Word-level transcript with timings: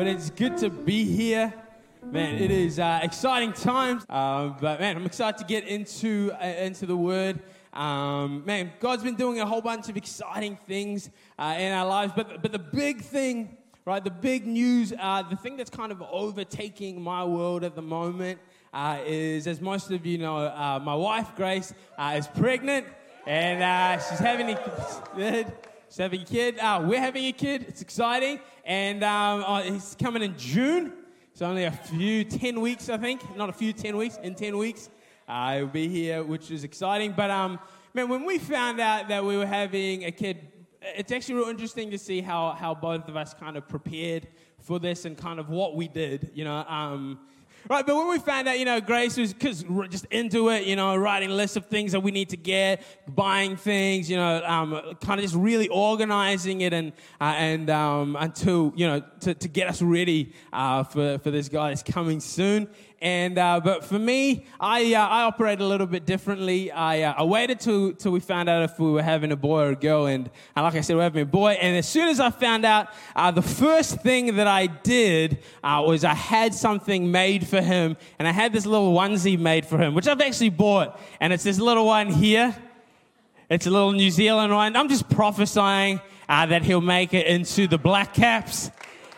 but 0.00 0.06
it's 0.06 0.30
good 0.30 0.56
to 0.56 0.70
be 0.70 1.04
here. 1.04 1.52
Man, 2.02 2.36
it 2.36 2.50
is 2.50 2.78
uh, 2.78 3.00
exciting 3.02 3.52
times. 3.52 4.02
Um, 4.08 4.56
but 4.58 4.80
man, 4.80 4.96
I'm 4.96 5.04
excited 5.04 5.36
to 5.36 5.44
get 5.44 5.68
into 5.68 6.32
uh, 6.40 6.46
into 6.46 6.86
the 6.86 6.96
Word. 6.96 7.38
Um, 7.74 8.42
man, 8.46 8.72
God's 8.80 9.02
been 9.02 9.16
doing 9.16 9.42
a 9.42 9.44
whole 9.44 9.60
bunch 9.60 9.90
of 9.90 9.98
exciting 9.98 10.56
things 10.66 11.10
uh, 11.38 11.54
in 11.58 11.70
our 11.72 11.84
lives. 11.84 12.14
But 12.16 12.40
but 12.40 12.50
the 12.50 12.58
big 12.58 13.02
thing, 13.02 13.58
right? 13.84 14.02
The 14.02 14.10
big 14.10 14.46
news, 14.46 14.94
uh, 14.98 15.22
the 15.28 15.36
thing 15.36 15.58
that's 15.58 15.68
kind 15.68 15.92
of 15.92 16.02
overtaking 16.10 17.02
my 17.02 17.22
world 17.22 17.62
at 17.62 17.74
the 17.74 17.82
moment 17.82 18.38
uh, 18.72 19.00
is, 19.04 19.46
as 19.46 19.60
most 19.60 19.90
of 19.90 20.06
you 20.06 20.16
know, 20.16 20.38
uh, 20.38 20.80
my 20.82 20.94
wife 20.94 21.36
Grace 21.36 21.74
is 22.14 22.26
pregnant 22.26 22.86
and 23.26 24.00
she's 24.00 24.18
having 24.18 24.48
a 24.48 25.44
Having 25.98 26.22
a 26.22 26.24
kid. 26.24 26.54
we're 26.82 27.00
having 27.00 27.24
a 27.24 27.32
kid. 27.32 27.66
It's 27.68 27.82
exciting, 27.82 28.38
and 28.64 29.02
um, 29.02 29.44
oh, 29.46 29.56
he's 29.56 29.96
coming 30.00 30.22
in 30.22 30.38
June. 30.38 30.92
It's 31.32 31.42
only 31.42 31.64
a 31.64 31.72
few, 31.72 32.22
10 32.22 32.60
weeks, 32.60 32.88
I 32.88 32.96
think. 32.96 33.36
Not 33.36 33.48
a 33.50 33.52
few, 33.52 33.72
10 33.72 33.96
weeks. 33.96 34.16
In 34.22 34.34
10 34.34 34.56
weeks, 34.56 34.88
uh, 35.28 35.56
he'll 35.56 35.66
be 35.66 35.88
here, 35.88 36.22
which 36.22 36.50
is 36.50 36.64
exciting. 36.64 37.12
But, 37.12 37.30
um, 37.30 37.58
man, 37.92 38.08
when 38.08 38.24
we 38.24 38.38
found 38.38 38.80
out 38.80 39.08
that 39.08 39.24
we 39.24 39.36
were 39.36 39.46
having 39.46 40.04
a 40.04 40.12
kid, 40.12 40.48
it's 40.80 41.10
actually 41.12 41.34
real 41.34 41.48
interesting 41.48 41.90
to 41.90 41.98
see 41.98 42.20
how, 42.20 42.52
how 42.52 42.74
both 42.74 43.08
of 43.08 43.16
us 43.16 43.34
kind 43.34 43.56
of 43.56 43.68
prepared 43.68 44.28
for 44.60 44.78
this 44.78 45.04
and 45.04 45.18
kind 45.18 45.40
of 45.40 45.50
what 45.50 45.74
we 45.74 45.88
did. 45.88 46.30
You 46.34 46.44
know, 46.44 46.64
um, 46.68 47.18
Right, 47.68 47.86
but 47.86 47.94
when 47.94 48.08
we 48.08 48.18
found 48.18 48.48
out, 48.48 48.58
you 48.58 48.64
know, 48.64 48.80
Grace 48.80 49.16
was 49.16 49.34
cause 49.34 49.64
just 49.90 50.06
into 50.06 50.48
it, 50.48 50.64
you 50.64 50.76
know, 50.76 50.96
writing 50.96 51.30
lists 51.30 51.56
of 51.56 51.66
things 51.66 51.92
that 51.92 52.00
we 52.00 52.10
need 52.10 52.30
to 52.30 52.36
get, 52.36 52.82
buying 53.06 53.56
things, 53.56 54.10
you 54.10 54.16
know, 54.16 54.42
um, 54.44 54.80
kind 55.02 55.20
of 55.20 55.24
just 55.24 55.34
really 55.34 55.68
organizing 55.68 56.62
it 56.62 56.72
and, 56.72 56.92
uh, 57.20 57.34
and 57.36 57.68
um, 57.68 58.16
until, 58.18 58.72
you 58.74 58.86
know, 58.86 59.02
to, 59.20 59.34
to 59.34 59.46
get 59.46 59.68
us 59.68 59.82
ready 59.82 60.32
uh, 60.52 60.82
for, 60.84 61.18
for 61.18 61.30
this 61.30 61.48
guy 61.48 61.68
that's 61.68 61.82
coming 61.82 62.18
soon. 62.18 62.66
And 63.02 63.38
uh, 63.38 63.60
but 63.64 63.82
for 63.82 63.98
me, 63.98 64.44
I 64.60 64.92
uh, 64.92 65.00
I 65.00 65.22
operate 65.22 65.62
a 65.62 65.66
little 65.66 65.86
bit 65.86 66.04
differently. 66.04 66.70
I, 66.70 67.00
uh, 67.02 67.14
I 67.16 67.22
waited 67.24 67.58
till 67.58 67.94
till 67.94 68.12
we 68.12 68.20
found 68.20 68.50
out 68.50 68.62
if 68.62 68.78
we 68.78 68.90
were 68.90 69.02
having 69.02 69.32
a 69.32 69.36
boy 69.36 69.62
or 69.62 69.70
a 69.70 69.74
girl, 69.74 70.04
and, 70.04 70.28
and 70.54 70.64
like 70.64 70.74
I 70.74 70.82
said, 70.82 70.96
we're 70.96 71.04
having 71.04 71.22
a 71.22 71.26
boy. 71.26 71.52
And 71.52 71.78
as 71.78 71.88
soon 71.88 72.08
as 72.08 72.20
I 72.20 72.28
found 72.28 72.66
out, 72.66 72.88
uh, 73.16 73.30
the 73.30 73.40
first 73.40 74.02
thing 74.02 74.36
that 74.36 74.46
I 74.46 74.66
did 74.66 75.38
uh, 75.64 75.82
was 75.86 76.04
I 76.04 76.12
had 76.12 76.52
something 76.52 77.10
made 77.10 77.46
for 77.46 77.62
him, 77.62 77.96
and 78.18 78.28
I 78.28 78.32
had 78.32 78.52
this 78.52 78.66
little 78.66 78.92
onesie 78.92 79.38
made 79.38 79.64
for 79.64 79.78
him, 79.78 79.94
which 79.94 80.06
I've 80.06 80.20
actually 80.20 80.50
bought, 80.50 81.00
and 81.20 81.32
it's 81.32 81.44
this 81.44 81.58
little 81.58 81.86
one 81.86 82.08
here. 82.08 82.54
It's 83.48 83.66
a 83.66 83.70
little 83.70 83.92
New 83.92 84.10
Zealand 84.10 84.52
one. 84.52 84.76
I'm 84.76 84.90
just 84.90 85.08
prophesying 85.08 86.02
uh, 86.28 86.44
that 86.46 86.64
he'll 86.64 86.82
make 86.82 87.14
it 87.14 87.26
into 87.26 87.66
the 87.66 87.78
Black 87.78 88.12
Caps 88.12 88.70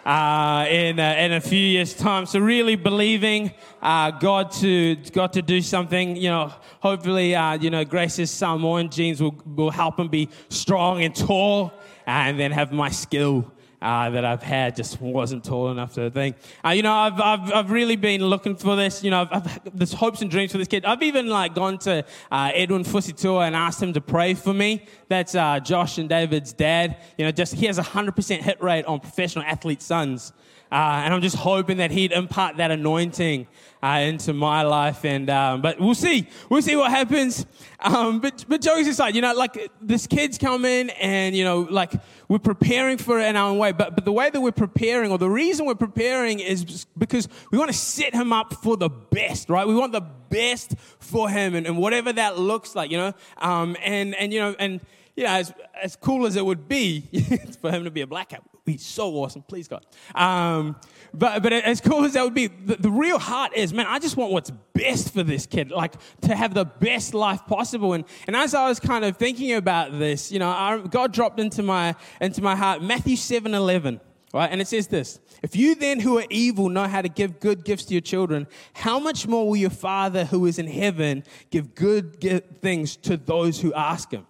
uh, 0.05 0.67
in, 0.69 0.99
uh, 0.99 1.15
in 1.19 1.33
a 1.33 1.41
few 1.41 1.59
years' 1.59 1.95
time. 1.95 2.27
So 2.27 2.39
really 2.39 2.77
believing 2.77 3.53
uh, 3.81 4.11
God 4.11 4.51
to 4.53 4.97
God 5.13 5.33
to 5.35 5.43
do 5.43 5.61
something. 5.61 6.17
You 6.17 6.31
know, 6.31 6.53
hopefully, 6.81 7.35
uh, 7.35 7.55
you 7.55 7.71
know, 7.71 7.85
Grace's 7.85 8.31
Samoan 8.31 8.91
genes 8.91 9.23
will, 9.23 9.37
will 9.47 9.71
help 9.71 9.99
him 9.99 10.09
be 10.09 10.29
strong 10.49 11.03
and 11.03 11.15
tall, 11.15 11.73
and 12.07 12.39
then 12.39 12.51
have 12.53 12.73
my 12.73 12.91
skill 12.91 13.51
uh, 13.83 14.11
that 14.11 14.25
I've 14.25 14.43
had 14.43 14.77
just 14.77 15.01
wasn't 15.01 15.45
tall 15.45 15.71
enough 15.71 15.95
to 15.95 16.11
think. 16.11 16.37
Uh, 16.65 16.71
you 16.71 16.83
know, 16.83 16.93
I've, 16.93 17.21
I've, 17.21 17.53
I've 17.53 17.71
really 17.71 17.97
been 17.97 18.25
looking 18.25 18.57
for 18.57 18.77
this. 18.77 19.03
You 19.03 19.11
know, 19.11 19.23
I've, 19.23 19.33
I've 19.33 19.77
there's 19.77 19.93
hopes 19.93 20.23
and 20.23 20.31
dreams 20.31 20.53
for 20.53 20.59
this 20.59 20.69
kid. 20.69 20.85
I've 20.85 21.03
even 21.03 21.27
like 21.27 21.55
gone 21.55 21.79
to 21.79 22.05
uh, 22.31 22.51
Edwin 22.55 22.85
Fusitua 22.85 23.47
and 23.47 23.57
asked 23.57 23.83
him 23.83 23.93
to 23.95 24.01
pray 24.01 24.35
for 24.35 24.55
me. 24.55 24.87
That's 25.09 25.35
uh, 25.35 25.61
Josh 25.61 25.99
and 25.99 26.09
David's 26.09 26.53
dad. 26.53 26.99
You 27.19 27.25
know, 27.25 27.33
just 27.33 27.55
he 27.55 27.67
has 27.67 27.79
a 27.79 27.83
hundred 27.83 28.17
percent 28.17 28.43
hit 28.43 28.63
rate 28.63 28.85
on 28.87 29.01
professional 29.01 29.45
athlete 29.45 29.83
sons. 29.83 30.33
Uh, 30.71 31.03
and 31.05 31.13
I'm 31.13 31.21
just 31.21 31.37
hoping 31.37 31.77
that 31.79 31.91
he'd 31.91 32.13
impart 32.13 32.57
that 32.57 32.71
anointing 32.71 33.47
uh, 33.83 34.01
into 34.01 34.33
my 34.33 34.63
life. 34.63 35.05
And 35.05 35.29
um, 35.29 35.61
but 35.61 35.81
we'll 35.81 35.95
see, 35.95 36.29
we'll 36.49 36.63
see 36.63 36.77
what 36.77 36.91
happens. 36.91 37.47
Um, 37.81 38.21
but 38.21 38.45
but 38.49 38.61
jokes 38.61 38.87
aside, 38.87 39.15
you 39.15 39.23
know, 39.23 39.35
like 39.35 39.71
this 39.81 40.07
kid's 40.07 40.39
coming, 40.39 40.91
and 40.91 41.35
you 41.35 41.45
know, 41.45 41.67
like 41.71 41.93
we're 42.29 42.39
preparing 42.39 42.99
for 42.99 43.19
it 43.19 43.27
in 43.27 43.37
our 43.37 43.51
own 43.51 43.59
way. 43.59 43.73
But 43.73 43.95
but 43.95 44.05
the 44.05 44.13
way 44.13 44.31
that 44.31 44.41
we're 44.41 44.53
preparing, 44.53 45.11
or 45.11 45.19
the 45.19 45.31
reason 45.31 45.67
we're 45.67 45.75
preparing, 45.75 46.39
is 46.39 46.87
because 46.97 47.29
we 47.51 47.59
want 47.59 47.71
to 47.71 47.77
set 47.77 48.15
him 48.15 48.33
up 48.33 48.55
for 48.55 48.77
the 48.77 48.89
best, 48.89 49.51
right? 49.51 49.67
We 49.67 49.75
want 49.75 49.93
the 49.93 50.01
best 50.01 50.75
for 51.01 51.29
him, 51.29 51.55
and, 51.55 51.67
and 51.67 51.77
whatever 51.77 52.13
that 52.13 52.39
looks 52.39 52.75
like, 52.77 52.91
you 52.91 52.99
know. 52.99 53.13
Um, 53.39 53.77
and 53.83 54.15
and 54.15 54.33
you 54.33 54.41
know, 54.41 54.55
and 54.59 54.81
you 55.17 55.25
know, 55.25 55.31
as 55.31 55.53
as 55.83 55.97
cool 55.97 56.27
as 56.27 56.37
it 56.37 56.47
would 56.47 56.69
be 56.69 57.01
for 57.61 57.71
him 57.71 57.85
to 57.85 57.91
be 57.91 58.03
a 58.03 58.07
black 58.07 58.29
cap 58.29 58.52
be 58.65 58.77
so 58.77 59.11
awesome. 59.17 59.43
Please, 59.43 59.67
God. 59.67 59.85
Um, 60.15 60.77
but, 61.13 61.43
but 61.43 61.53
as 61.53 61.81
cool 61.81 62.05
as 62.05 62.13
that 62.13 62.23
would 62.23 62.35
be, 62.35 62.47
the, 62.47 62.77
the, 62.77 62.91
real 62.91 63.19
heart 63.19 63.53
is, 63.57 63.73
man, 63.73 63.87
I 63.89 63.99
just 63.99 64.17
want 64.17 64.33
what's 64.33 64.53
best 64.73 65.13
for 65.13 65.25
this 65.25 65.47
kid, 65.47 65.71
like 65.71 65.95
to 66.23 66.35
have 66.35 66.55
the 66.55 66.65
best 66.65 67.13
life 67.13 67.45
possible. 67.47 67.93
And, 67.93 68.05
and 68.27 68.37
as 68.37 68.55
I 68.55 68.69
was 68.69 68.79
kind 68.79 69.05
of 69.05 69.17
thinking 69.17 69.55
about 69.55 69.99
this, 69.99 70.31
you 70.31 70.39
know, 70.39 70.49
I, 70.49 70.79
God 70.79 71.13
dropped 71.13 71.41
into 71.41 71.63
my, 71.63 71.97
into 72.21 72.41
my 72.41 72.55
heart 72.55 72.83
Matthew 72.83 73.17
7 73.17 73.53
11, 73.53 74.01
right? 74.33 74.51
And 74.51 74.61
it 74.61 74.69
says 74.69 74.87
this 74.87 75.19
If 75.43 75.57
you 75.57 75.75
then 75.75 75.99
who 75.99 76.19
are 76.19 76.27
evil 76.31 76.69
know 76.69 76.87
how 76.87 77.03
to 77.03 77.09
give 77.09 77.41
good 77.41 77.65
gifts 77.65 77.87
to 77.87 77.95
your 77.95 78.01
children, 78.01 78.47
how 78.75 79.01
much 79.01 79.27
more 79.27 79.49
will 79.49 79.57
your 79.57 79.71
Father 79.71 80.25
who 80.27 80.47
is 80.47 80.61
in 80.61 80.69
heaven 80.69 81.25
give 81.51 81.75
good 81.75 82.21
things 82.61 82.97
to 82.99 83.17
those 83.17 83.61
who 83.61 83.75
ask 83.75 84.13
him? 84.13 84.27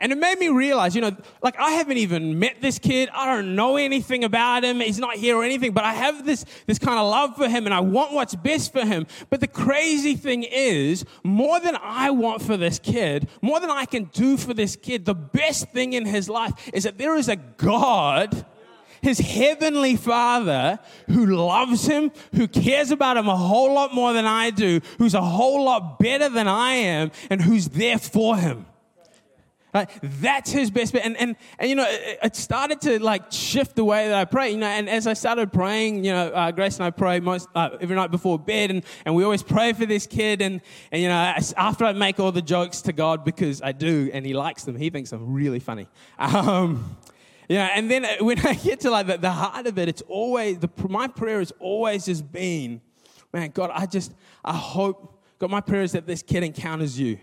And 0.00 0.12
it 0.12 0.18
made 0.18 0.38
me 0.38 0.48
realize, 0.48 0.94
you 0.94 1.02
know, 1.02 1.14
like 1.42 1.58
I 1.58 1.72
haven't 1.72 1.98
even 1.98 2.38
met 2.38 2.56
this 2.62 2.78
kid. 2.78 3.10
I 3.12 3.26
don't 3.26 3.54
know 3.54 3.76
anything 3.76 4.24
about 4.24 4.64
him. 4.64 4.80
He's 4.80 4.98
not 4.98 5.16
here 5.16 5.36
or 5.36 5.44
anything, 5.44 5.72
but 5.72 5.84
I 5.84 5.92
have 5.92 6.24
this, 6.24 6.46
this 6.66 6.78
kind 6.78 6.98
of 6.98 7.06
love 7.06 7.36
for 7.36 7.48
him 7.48 7.66
and 7.66 7.74
I 7.74 7.80
want 7.80 8.12
what's 8.12 8.34
best 8.34 8.72
for 8.72 8.84
him. 8.84 9.06
But 9.28 9.40
the 9.40 9.46
crazy 9.46 10.14
thing 10.14 10.44
is, 10.44 11.04
more 11.22 11.60
than 11.60 11.76
I 11.82 12.10
want 12.10 12.40
for 12.40 12.56
this 12.56 12.78
kid, 12.78 13.28
more 13.42 13.60
than 13.60 13.70
I 13.70 13.84
can 13.84 14.04
do 14.04 14.38
for 14.38 14.54
this 14.54 14.74
kid, 14.74 15.04
the 15.04 15.14
best 15.14 15.68
thing 15.70 15.92
in 15.92 16.06
his 16.06 16.30
life 16.30 16.54
is 16.72 16.84
that 16.84 16.96
there 16.96 17.16
is 17.16 17.28
a 17.28 17.36
God 17.36 18.46
his 19.02 19.18
heavenly 19.18 19.96
father 19.96 20.78
who 21.06 21.24
loves 21.24 21.86
him, 21.86 22.12
who 22.34 22.46
cares 22.46 22.90
about 22.90 23.16
him 23.16 23.28
a 23.28 23.36
whole 23.36 23.72
lot 23.72 23.94
more 23.94 24.12
than 24.12 24.26
I 24.26 24.50
do, 24.50 24.80
who's 24.98 25.14
a 25.14 25.22
whole 25.22 25.64
lot 25.64 25.98
better 25.98 26.28
than 26.28 26.46
I 26.46 26.72
am, 26.72 27.10
and 27.30 27.40
who's 27.40 27.68
there 27.68 27.98
for 27.98 28.36
him. 28.36 28.66
That's 29.72 30.50
his 30.50 30.70
best 30.70 30.92
bet. 30.92 31.04
And, 31.04 31.16
and, 31.16 31.36
and 31.58 31.70
you 31.70 31.76
know, 31.76 31.86
it, 31.88 32.34
started 32.34 32.80
to 32.82 33.02
like 33.02 33.30
shift 33.30 33.76
the 33.76 33.84
way 33.84 34.08
that 34.08 34.16
I 34.16 34.24
pray, 34.24 34.50
you 34.50 34.56
know, 34.56 34.66
and 34.66 34.88
as 34.88 35.06
I 35.06 35.12
started 35.12 35.52
praying, 35.52 36.04
you 36.04 36.12
know, 36.12 36.28
uh, 36.28 36.50
Grace 36.50 36.76
and 36.76 36.84
I 36.84 36.90
pray 36.90 37.20
most, 37.20 37.48
uh, 37.54 37.70
every 37.80 37.94
night 37.94 38.10
before 38.10 38.38
bed 38.38 38.70
and, 38.70 38.82
and 39.04 39.14
we 39.14 39.22
always 39.22 39.42
pray 39.42 39.72
for 39.72 39.86
this 39.86 40.06
kid. 40.06 40.42
And, 40.42 40.60
and, 40.90 41.02
you 41.02 41.08
know, 41.08 41.34
after 41.56 41.84
I 41.84 41.92
make 41.92 42.18
all 42.18 42.32
the 42.32 42.42
jokes 42.42 42.82
to 42.82 42.92
God 42.92 43.24
because 43.24 43.62
I 43.62 43.72
do 43.72 44.10
and 44.12 44.26
he 44.26 44.34
likes 44.34 44.64
them, 44.64 44.76
he 44.76 44.90
thinks 44.90 45.12
I'm 45.12 45.32
really 45.32 45.60
funny. 45.60 45.88
Um, 46.40 46.96
and 47.48 47.90
then 47.90 48.06
when 48.20 48.38
I 48.46 48.54
get 48.54 48.80
to 48.80 48.90
like 48.90 49.08
the, 49.08 49.18
the 49.18 49.30
heart 49.30 49.66
of 49.66 49.76
it, 49.78 49.88
it's 49.88 50.02
always, 50.02 50.58
the, 50.58 50.70
my 50.88 51.08
prayer 51.08 51.40
has 51.40 51.52
always 51.58 52.06
just 52.06 52.30
been, 52.30 52.80
man, 53.32 53.50
God, 53.50 53.70
I 53.72 53.86
just, 53.86 54.12
I 54.44 54.54
hope, 54.54 55.20
God, 55.38 55.50
my 55.50 55.60
prayer 55.60 55.82
is 55.82 55.92
that 55.92 56.06
this 56.06 56.22
kid 56.22 56.44
encounters 56.44 56.98
you, 56.98 57.18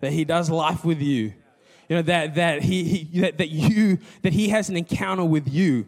that 0.00 0.12
he 0.12 0.24
does 0.24 0.48
life 0.48 0.84
with 0.84 1.02
you 1.02 1.34
you 1.88 1.96
know, 1.96 2.02
that, 2.02 2.34
that, 2.34 2.62
he, 2.62 2.84
he, 2.84 3.20
that, 3.20 3.38
that, 3.38 3.48
you, 3.48 3.98
that 4.22 4.32
he 4.32 4.50
has 4.50 4.68
an 4.68 4.76
encounter 4.76 5.24
with 5.24 5.48
you. 5.48 5.86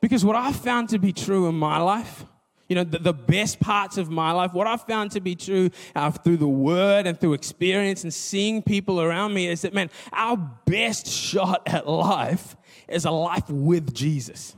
Because 0.00 0.24
what 0.24 0.36
I've 0.36 0.56
found 0.56 0.88
to 0.90 0.98
be 0.98 1.12
true 1.12 1.48
in 1.48 1.54
my 1.54 1.78
life, 1.78 2.24
you 2.68 2.76
know, 2.76 2.84
the, 2.84 2.98
the 2.98 3.12
best 3.12 3.60
parts 3.60 3.96
of 3.96 4.10
my 4.10 4.30
life, 4.32 4.52
what 4.52 4.66
I've 4.66 4.82
found 4.82 5.12
to 5.12 5.20
be 5.20 5.34
true 5.34 5.70
uh, 5.94 6.10
through 6.10 6.36
the 6.36 6.48
word 6.48 7.06
and 7.06 7.18
through 7.18 7.32
experience 7.32 8.02
and 8.04 8.12
seeing 8.12 8.62
people 8.62 9.00
around 9.00 9.32
me 9.32 9.48
is 9.48 9.62
that, 9.62 9.72
man, 9.72 9.90
our 10.12 10.36
best 10.66 11.06
shot 11.06 11.62
at 11.66 11.88
life 11.88 12.56
is 12.88 13.04
a 13.04 13.10
life 13.10 13.48
with 13.48 13.94
Jesus. 13.94 14.54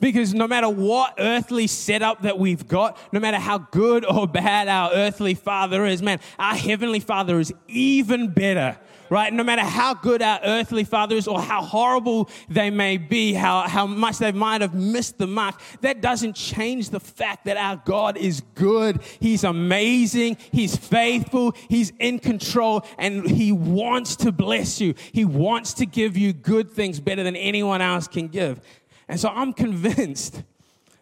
Because 0.00 0.34
no 0.34 0.46
matter 0.46 0.68
what 0.68 1.14
earthly 1.18 1.66
setup 1.66 2.22
that 2.22 2.38
we've 2.38 2.66
got, 2.66 2.98
no 3.12 3.20
matter 3.20 3.38
how 3.38 3.58
good 3.58 4.04
or 4.04 4.26
bad 4.26 4.68
our 4.68 4.92
earthly 4.92 5.34
father 5.34 5.86
is, 5.86 6.02
man, 6.02 6.20
our 6.38 6.54
heavenly 6.54 7.00
father 7.00 7.38
is 7.40 7.52
even 7.68 8.28
better 8.30 8.78
right? 9.10 9.32
No 9.32 9.44
matter 9.44 9.62
how 9.62 9.94
good 9.94 10.22
our 10.22 10.40
earthly 10.42 10.84
father 10.84 11.16
is 11.16 11.28
or 11.28 11.40
how 11.40 11.62
horrible 11.62 12.28
they 12.48 12.70
may 12.70 12.96
be, 12.96 13.32
how, 13.32 13.62
how 13.62 13.86
much 13.86 14.18
they 14.18 14.32
might 14.32 14.60
have 14.60 14.74
missed 14.74 15.18
the 15.18 15.26
mark, 15.26 15.60
that 15.80 16.00
doesn't 16.00 16.34
change 16.34 16.90
the 16.90 17.00
fact 17.00 17.44
that 17.46 17.56
our 17.56 17.80
God 17.84 18.16
is 18.16 18.42
good. 18.54 19.00
He's 19.20 19.44
amazing. 19.44 20.36
He's 20.52 20.76
faithful. 20.76 21.54
He's 21.68 21.92
in 21.98 22.18
control 22.18 22.84
and 22.98 23.28
He 23.28 23.52
wants 23.52 24.16
to 24.16 24.32
bless 24.32 24.80
you. 24.80 24.94
He 25.12 25.24
wants 25.24 25.74
to 25.74 25.86
give 25.86 26.16
you 26.16 26.32
good 26.32 26.70
things 26.70 27.00
better 27.00 27.22
than 27.22 27.36
anyone 27.36 27.80
else 27.80 28.08
can 28.08 28.28
give. 28.28 28.60
And 29.08 29.18
so 29.18 29.28
I'm 29.28 29.52
convinced 29.52 30.42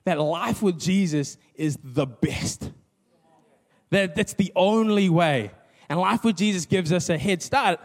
that 0.04 0.20
life 0.20 0.62
with 0.62 0.78
Jesus 0.78 1.38
is 1.54 1.78
the 1.82 2.06
best. 2.06 2.70
That, 3.90 4.14
that's 4.14 4.34
the 4.34 4.52
only 4.54 5.08
way. 5.08 5.50
And 5.88 5.98
life 5.98 6.24
with 6.24 6.36
Jesus 6.36 6.66
gives 6.66 6.92
us 6.92 7.08
a 7.08 7.18
head 7.18 7.42
start 7.42 7.80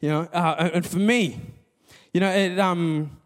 you 0.00 0.08
know, 0.08 0.22
uh, 0.32 0.70
and 0.72 0.86
for 0.86 0.98
me, 0.98 1.40
you 2.14 2.20
know, 2.20 2.30
it, 2.30 2.58
um, 2.58 3.18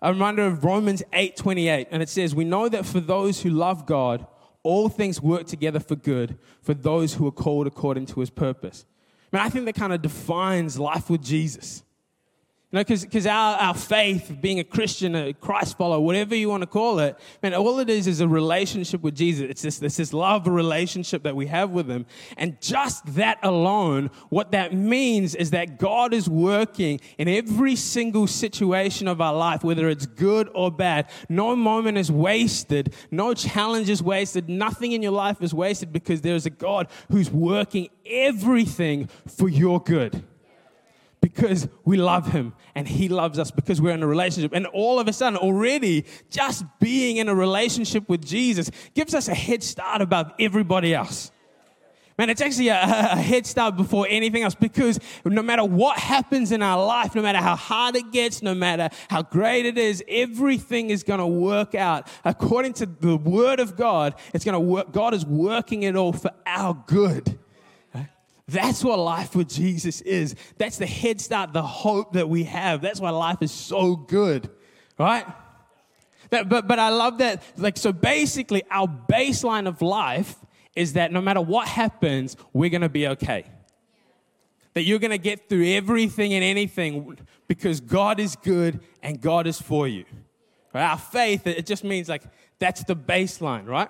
a 0.00 0.12
reminder 0.12 0.46
of 0.46 0.64
Romans 0.64 1.02
8:28, 1.12 1.88
and 1.90 2.02
it 2.02 2.08
says, 2.08 2.34
"We 2.34 2.44
know 2.44 2.68
that 2.68 2.86
for 2.86 3.00
those 3.00 3.42
who 3.42 3.50
love 3.50 3.84
God, 3.84 4.26
all 4.62 4.88
things 4.88 5.20
work 5.20 5.46
together 5.46 5.78
for 5.78 5.94
good 5.94 6.38
for 6.62 6.74
those 6.74 7.14
who 7.14 7.26
are 7.26 7.32
called 7.32 7.66
according 7.66 8.06
to 8.06 8.20
his 8.20 8.30
purpose." 8.30 8.86
I 9.32 9.36
mean, 9.36 9.46
I 9.46 9.50
think 9.50 9.66
that 9.66 9.74
kind 9.74 9.92
of 9.92 10.00
defines 10.00 10.78
life 10.78 11.10
with 11.10 11.22
Jesus. 11.22 11.82
You 12.72 12.78
know, 12.78 12.84
because 12.84 13.26
our, 13.26 13.56
our 13.56 13.74
faith, 13.74 14.34
being 14.40 14.58
a 14.58 14.64
Christian, 14.64 15.14
a 15.14 15.34
Christ 15.34 15.76
follower, 15.76 16.00
whatever 16.00 16.34
you 16.34 16.48
want 16.48 16.62
to 16.62 16.66
call 16.66 17.00
it, 17.00 17.18
man, 17.42 17.52
all 17.52 17.78
it 17.80 17.90
is 17.90 18.06
is 18.06 18.20
a 18.20 18.28
relationship 18.28 19.02
with 19.02 19.14
Jesus. 19.14 19.50
It's 19.50 19.60
this, 19.60 19.78
this, 19.78 19.96
this 19.98 20.14
love 20.14 20.46
relationship 20.46 21.22
that 21.24 21.36
we 21.36 21.48
have 21.48 21.68
with 21.68 21.86
Him. 21.86 22.06
And 22.38 22.58
just 22.62 23.04
that 23.14 23.38
alone, 23.42 24.10
what 24.30 24.52
that 24.52 24.72
means 24.72 25.34
is 25.34 25.50
that 25.50 25.78
God 25.78 26.14
is 26.14 26.30
working 26.30 26.98
in 27.18 27.28
every 27.28 27.76
single 27.76 28.26
situation 28.26 29.06
of 29.06 29.20
our 29.20 29.34
life, 29.34 29.62
whether 29.62 29.90
it's 29.90 30.06
good 30.06 30.48
or 30.54 30.70
bad. 30.70 31.10
No 31.28 31.54
moment 31.54 31.98
is 31.98 32.10
wasted, 32.10 32.94
no 33.10 33.34
challenge 33.34 33.90
is 33.90 34.02
wasted, 34.02 34.48
nothing 34.48 34.92
in 34.92 35.02
your 35.02 35.12
life 35.12 35.42
is 35.42 35.52
wasted 35.52 35.92
because 35.92 36.22
there's 36.22 36.46
a 36.46 36.50
God 36.50 36.88
who's 37.10 37.30
working 37.30 37.90
everything 38.06 39.10
for 39.28 39.50
your 39.50 39.78
good 39.78 40.24
because 41.22 41.68
we 41.84 41.96
love 41.96 42.32
him 42.32 42.52
and 42.74 42.86
he 42.86 43.08
loves 43.08 43.38
us 43.38 43.50
because 43.50 43.80
we're 43.80 43.94
in 43.94 44.02
a 44.02 44.06
relationship. 44.06 44.52
And 44.52 44.66
all 44.66 44.98
of 44.98 45.08
a 45.08 45.12
sudden, 45.14 45.38
already, 45.38 46.04
just 46.28 46.64
being 46.80 47.16
in 47.16 47.30
a 47.30 47.34
relationship 47.34 48.06
with 48.08 48.26
Jesus 48.26 48.70
gives 48.92 49.14
us 49.14 49.28
a 49.28 49.34
head 49.34 49.62
start 49.62 50.02
above 50.02 50.32
everybody 50.38 50.92
else. 50.94 51.30
Man, 52.18 52.28
it's 52.28 52.42
actually 52.42 52.68
a, 52.68 52.82
a, 52.82 53.16
head 53.16 53.46
start 53.46 53.76
before 53.76 54.06
anything 54.10 54.42
else 54.42 54.54
because 54.54 55.00
no 55.24 55.42
matter 55.42 55.64
what 55.64 55.98
happens 55.98 56.52
in 56.52 56.62
our 56.62 56.84
life, 56.84 57.14
no 57.14 57.22
matter 57.22 57.38
how 57.38 57.56
hard 57.56 57.96
it 57.96 58.12
gets, 58.12 58.42
no 58.42 58.54
matter 58.54 58.90
how 59.08 59.22
great 59.22 59.64
it 59.64 59.78
is, 59.78 60.04
everything 60.06 60.90
is 60.90 61.02
going 61.02 61.20
to 61.20 61.26
work 61.26 61.74
out 61.74 62.06
according 62.24 62.74
to 62.74 62.86
the 62.86 63.16
word 63.16 63.60
of 63.60 63.76
God. 63.76 64.14
It's 64.34 64.44
going 64.44 64.52
to 64.52 64.60
work. 64.60 64.92
God 64.92 65.14
is 65.14 65.24
working 65.24 65.84
it 65.84 65.96
all 65.96 66.12
for 66.12 66.32
our 66.44 66.74
good. 66.86 67.38
That's 68.52 68.84
what 68.84 68.98
life 68.98 69.34
with 69.34 69.48
Jesus 69.48 70.00
is. 70.02 70.34
That's 70.58 70.78
the 70.78 70.86
head 70.86 71.20
start, 71.20 71.52
the 71.52 71.62
hope 71.62 72.12
that 72.12 72.28
we 72.28 72.44
have. 72.44 72.82
That's 72.82 73.00
why 73.00 73.10
life 73.10 73.38
is 73.40 73.50
so 73.50 73.96
good, 73.96 74.50
right? 74.98 75.26
That, 76.30 76.48
but, 76.48 76.68
but 76.68 76.78
I 76.78 76.90
love 76.90 77.18
that. 77.18 77.42
Like, 77.56 77.76
so 77.76 77.92
basically, 77.92 78.62
our 78.70 78.86
baseline 78.86 79.66
of 79.66 79.82
life 79.82 80.36
is 80.74 80.94
that 80.94 81.12
no 81.12 81.20
matter 81.20 81.40
what 81.40 81.68
happens, 81.68 82.36
we're 82.52 82.70
going 82.70 82.82
to 82.82 82.88
be 82.88 83.08
okay. 83.08 83.44
That 84.74 84.82
you're 84.82 84.98
going 84.98 85.10
to 85.10 85.18
get 85.18 85.48
through 85.48 85.66
everything 85.66 86.32
and 86.32 86.42
anything 86.42 87.18
because 87.46 87.80
God 87.80 88.18
is 88.20 88.36
good 88.36 88.80
and 89.02 89.20
God 89.20 89.46
is 89.46 89.60
for 89.60 89.86
you. 89.86 90.04
Right? 90.72 90.84
Our 90.84 90.98
faith, 90.98 91.46
it 91.46 91.66
just 91.66 91.84
means 91.84 92.08
like 92.08 92.22
that's 92.58 92.84
the 92.84 92.96
baseline, 92.96 93.66
right? 93.66 93.88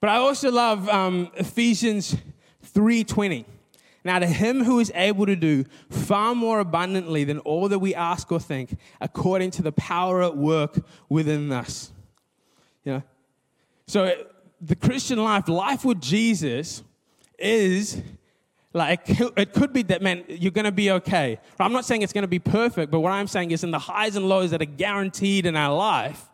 But 0.00 0.10
I 0.10 0.16
also 0.16 0.50
love 0.50 0.88
um, 0.88 1.30
Ephesians 1.34 2.16
3:20. 2.74 3.44
Now 4.04 4.18
to 4.18 4.26
him 4.26 4.64
who 4.64 4.80
is 4.80 4.92
able 4.94 5.24
to 5.26 5.34
do 5.34 5.64
far 5.88 6.34
more 6.34 6.60
abundantly 6.60 7.24
than 7.24 7.38
all 7.40 7.68
that 7.70 7.78
we 7.78 7.94
ask 7.94 8.30
or 8.30 8.38
think, 8.38 8.76
according 9.00 9.50
to 9.52 9.62
the 9.62 9.72
power 9.72 10.22
at 10.22 10.36
work 10.36 10.78
within 11.08 11.50
us. 11.50 11.90
You 12.84 12.92
know? 12.92 13.02
So 13.86 14.12
the 14.60 14.76
Christian 14.76 15.22
life, 15.22 15.48
life 15.48 15.84
with 15.84 16.00
Jesus, 16.00 16.82
is 17.38 18.02
like 18.74 19.02
it 19.08 19.52
could 19.52 19.72
be 19.72 19.82
that 19.82 20.02
man 20.02 20.24
you're 20.28 20.50
going 20.50 20.64
to 20.64 20.72
be 20.72 20.90
okay 20.90 21.38
i'm 21.60 21.72
not 21.72 21.84
saying 21.84 22.02
it's 22.02 22.12
going 22.12 22.22
to 22.22 22.28
be 22.28 22.38
perfect 22.38 22.90
but 22.90 23.00
what 23.00 23.12
i'm 23.12 23.28
saying 23.28 23.50
is 23.50 23.62
in 23.64 23.70
the 23.70 23.78
highs 23.78 24.16
and 24.16 24.28
lows 24.28 24.50
that 24.50 24.60
are 24.60 24.66
guaranteed 24.66 25.46
in 25.46 25.56
our 25.56 25.74
life 25.74 26.28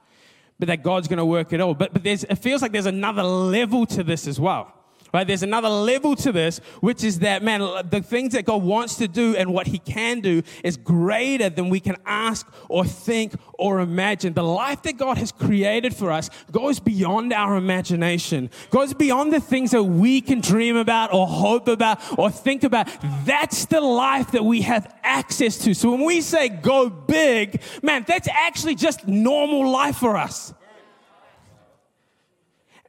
but 0.59 0.67
that 0.69 0.83
god's 0.83 1.07
going 1.07 1.19
to 1.19 1.25
work 1.25 1.53
it 1.53 1.61
all 1.61 1.75
but, 1.75 1.93
but 1.93 2.03
there's, 2.03 2.25
it 2.25 2.37
feels 2.37 2.63
like 2.63 2.73
there's 2.73 2.87
another 2.87 3.23
level 3.23 3.85
to 3.85 4.03
this 4.03 4.27
as 4.27 4.41
well 4.41 4.73
Right? 5.13 5.27
There's 5.27 5.43
another 5.43 5.69
level 5.69 6.15
to 6.17 6.31
this, 6.31 6.59
which 6.81 7.03
is 7.03 7.19
that, 7.21 7.43
man, 7.43 7.61
the 7.91 8.01
things 8.01 8.33
that 8.35 8.45
God 8.45 8.63
wants 8.63 8.97
to 8.97 9.09
do 9.09 9.35
and 9.35 9.53
what 9.53 9.67
He 9.67 9.79
can 9.79 10.21
do 10.21 10.43
is 10.63 10.77
greater 10.77 11.51
than 11.51 11.69
we 11.69 11.81
can 11.81 11.97
ask 12.07 12.47
or 12.69 12.85
think 12.85 13.35
or 13.59 13.81
imagine. 13.81 14.35
The 14.35 14.45
life 14.45 14.83
that 14.83 14.97
God 14.97 15.19
has 15.19 15.33
created 15.33 15.97
for 15.97 16.13
us 16.13 16.31
goes 16.53 16.79
beyond 16.79 17.33
our 17.33 17.57
imagination, 17.57 18.51
goes 18.71 18.95
beyond 18.95 19.33
the 19.33 19.41
things 19.41 19.73
that 19.73 19.83
we 19.83 20.21
can 20.21 20.41
dream 20.41 20.77
about 20.77 21.13
or 21.13 21.27
hope 21.27 21.67
about 21.67 22.01
or 22.17 22.31
think 22.31 22.63
about. 22.63 22.89
That's 23.25 23.67
the 23.67 23.81
life 23.81 24.31
that 24.33 24.45
we 24.45 24.63
have 24.63 24.95
access 25.03 25.59
to. 25.59 25.75
So 25.75 25.91
when 25.91 26.05
we 26.05 26.21
say 26.21 26.49
go 26.49 26.89
big, 26.89 27.63
man, 27.83 28.05
that's 28.07 28.29
actually 28.29 28.77
just 28.77 29.09
normal 29.09 29.69
life 29.71 29.97
for 29.97 30.17
us. 30.17 30.55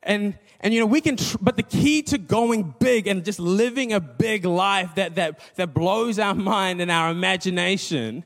And 0.03 0.37
and 0.61 0.73
you 0.73 0.79
know, 0.79 0.85
we 0.85 1.01
can, 1.01 1.17
tr- 1.17 1.37
but 1.41 1.57
the 1.57 1.63
key 1.63 2.03
to 2.03 2.17
going 2.17 2.75
big 2.79 3.07
and 3.07 3.25
just 3.25 3.39
living 3.39 3.93
a 3.93 3.99
big 3.99 4.45
life 4.45 4.95
that, 4.95 5.15
that, 5.15 5.39
that 5.55 5.73
blows 5.73 6.19
our 6.19 6.35
mind 6.51 6.81
and 6.81 6.89
our 6.89 7.11
imagination 7.11 8.23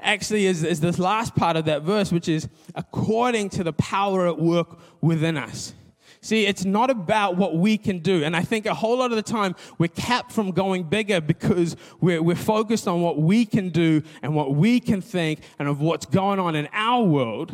actually 0.00 0.46
is, 0.46 0.64
is 0.64 0.80
this 0.80 0.98
last 0.98 1.36
part 1.36 1.56
of 1.56 1.64
that 1.66 1.82
verse, 1.82 2.10
which 2.12 2.28
is 2.28 2.48
according 2.74 3.48
to 3.48 3.62
the 3.62 3.72
power 3.74 4.26
at 4.26 4.38
work 4.38 4.78
within 5.00 5.36
us. 5.36 5.72
See, 6.20 6.46
it's 6.46 6.64
not 6.64 6.90
about 6.90 7.36
what 7.36 7.56
we 7.56 7.76
can 7.78 7.98
do. 7.98 8.22
And 8.22 8.36
I 8.36 8.42
think 8.42 8.66
a 8.66 8.74
whole 8.74 8.98
lot 8.98 9.10
of 9.10 9.16
the 9.16 9.22
time 9.22 9.56
we're 9.78 9.88
capped 9.88 10.30
from 10.30 10.52
going 10.52 10.84
bigger 10.84 11.20
because 11.20 11.76
we're, 12.00 12.22
we're 12.22 12.36
focused 12.36 12.86
on 12.86 13.02
what 13.02 13.18
we 13.18 13.44
can 13.44 13.70
do 13.70 14.02
and 14.22 14.34
what 14.34 14.54
we 14.54 14.78
can 14.78 15.00
think 15.00 15.40
and 15.58 15.68
of 15.68 15.80
what's 15.80 16.06
going 16.06 16.38
on 16.38 16.54
in 16.54 16.68
our 16.72 17.04
world. 17.04 17.52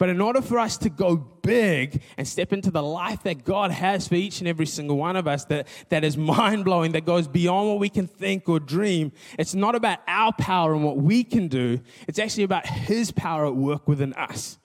But 0.00 0.08
in 0.08 0.18
order 0.22 0.40
for 0.40 0.58
us 0.58 0.78
to 0.78 0.88
go 0.88 1.14
big 1.14 2.00
and 2.16 2.26
step 2.26 2.54
into 2.54 2.70
the 2.70 2.82
life 2.82 3.22
that 3.24 3.44
God 3.44 3.70
has 3.70 4.08
for 4.08 4.14
each 4.14 4.38
and 4.38 4.48
every 4.48 4.64
single 4.64 4.96
one 4.96 5.14
of 5.14 5.28
us 5.28 5.44
that, 5.44 5.68
that 5.90 6.04
is 6.04 6.16
mind 6.36 6.64
blowing, 6.64 6.92
that 6.92 7.04
goes 7.04 7.28
beyond 7.28 7.68
what 7.68 7.78
we 7.78 7.90
can 7.90 8.06
think 8.06 8.48
or 8.48 8.58
dream, 8.58 9.12
it's 9.38 9.54
not 9.54 9.74
about 9.74 9.98
our 10.08 10.32
power 10.32 10.72
and 10.72 10.82
what 10.84 10.96
we 10.96 11.22
can 11.22 11.48
do. 11.48 11.80
It's 12.08 12.18
actually 12.18 12.44
about 12.44 12.66
His 12.66 13.12
power 13.12 13.44
at 13.44 13.54
work 13.54 13.86
within 13.86 14.14
us. 14.14 14.58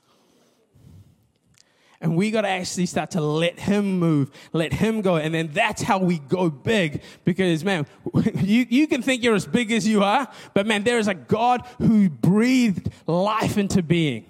And 2.00 2.16
we 2.16 2.32
got 2.32 2.42
to 2.42 2.48
actually 2.48 2.86
start 2.86 3.12
to 3.12 3.22
let 3.22 3.60
him 3.60 4.00
move, 4.00 4.32
let 4.54 4.72
him 4.72 5.02
go. 5.02 5.18
And 5.18 5.34
then 5.34 5.50
that's 5.52 5.82
how 5.82 5.98
we 5.98 6.20
go 6.20 6.50
big. 6.50 7.02
Because, 7.26 7.64
man, 7.66 7.88
you, 8.36 8.66
you 8.70 8.88
can 8.88 9.02
think 9.02 9.22
you're 9.24 9.36
as 9.36 9.48
big 9.48 9.72
as 9.72 9.86
you 9.88 10.04
are, 10.04 10.30
but 10.54 10.66
man, 10.66 10.84
there 10.84 11.00
is 11.00 11.08
a 11.08 11.14
God 11.14 11.66
who 11.80 12.10
breathed 12.10 12.90
life 13.08 13.58
into 13.58 13.82
being. 13.82 14.26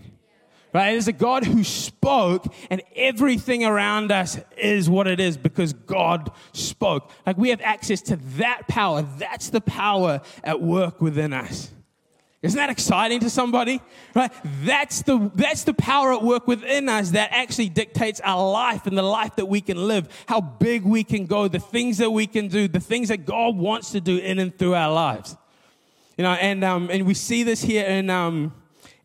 Right? 0.76 0.92
There's 0.92 1.08
a 1.08 1.14
God 1.14 1.46
who 1.46 1.64
spoke, 1.64 2.54
and 2.70 2.82
everything 2.98 3.64
around 3.64 4.12
us 4.12 4.38
is 4.58 4.90
what 4.90 5.08
it 5.08 5.22
is 5.22 5.38
because 5.38 5.72
God 5.72 6.32
spoke. 6.52 7.12
Like 7.26 7.38
we 7.38 7.52
have 7.52 7.62
access 7.62 8.02
to 8.02 8.18
that 8.36 8.68
power. 8.68 9.04
That's 9.18 9.52
the 9.52 9.62
power 9.62 10.20
at 10.44 10.62
work 10.62 11.00
within 11.00 11.32
us. 11.32 11.72
Isn't 12.42 12.58
that 12.58 12.70
exciting 12.70 13.22
to 13.22 13.30
somebody? 13.30 13.82
Right? 14.14 14.34
That's 14.66 15.02
the, 15.04 15.32
that's 15.34 15.64
the 15.64 15.74
power 15.74 16.12
at 16.12 16.22
work 16.22 16.46
within 16.46 16.90
us 16.90 17.12
that 17.12 17.30
actually 17.32 17.70
dictates 17.70 18.20
our 18.22 18.52
life 18.52 18.86
and 18.86 18.98
the 18.98 19.02
life 19.02 19.38
that 19.38 19.46
we 19.46 19.62
can 19.62 19.78
live, 19.88 20.10
how 20.28 20.42
big 20.42 20.84
we 20.84 21.06
can 21.06 21.26
go, 21.26 21.48
the 21.48 21.60
things 21.60 22.00
that 22.00 22.12
we 22.12 22.28
can 22.28 22.50
do, 22.50 22.68
the 22.68 22.82
things 22.82 23.08
that 23.08 23.26
God 23.26 23.56
wants 23.56 23.94
to 23.94 24.02
do 24.02 24.18
in 24.18 24.40
and 24.40 24.54
through 24.60 24.76
our 24.76 24.92
lives. 24.92 25.38
You 26.18 26.24
know, 26.24 26.34
and, 26.34 26.66
um, 26.66 26.90
and 26.92 27.08
we 27.08 27.14
see 27.14 27.44
this 27.44 27.62
here 27.62 27.86
in, 27.86 28.10
um, 28.10 28.52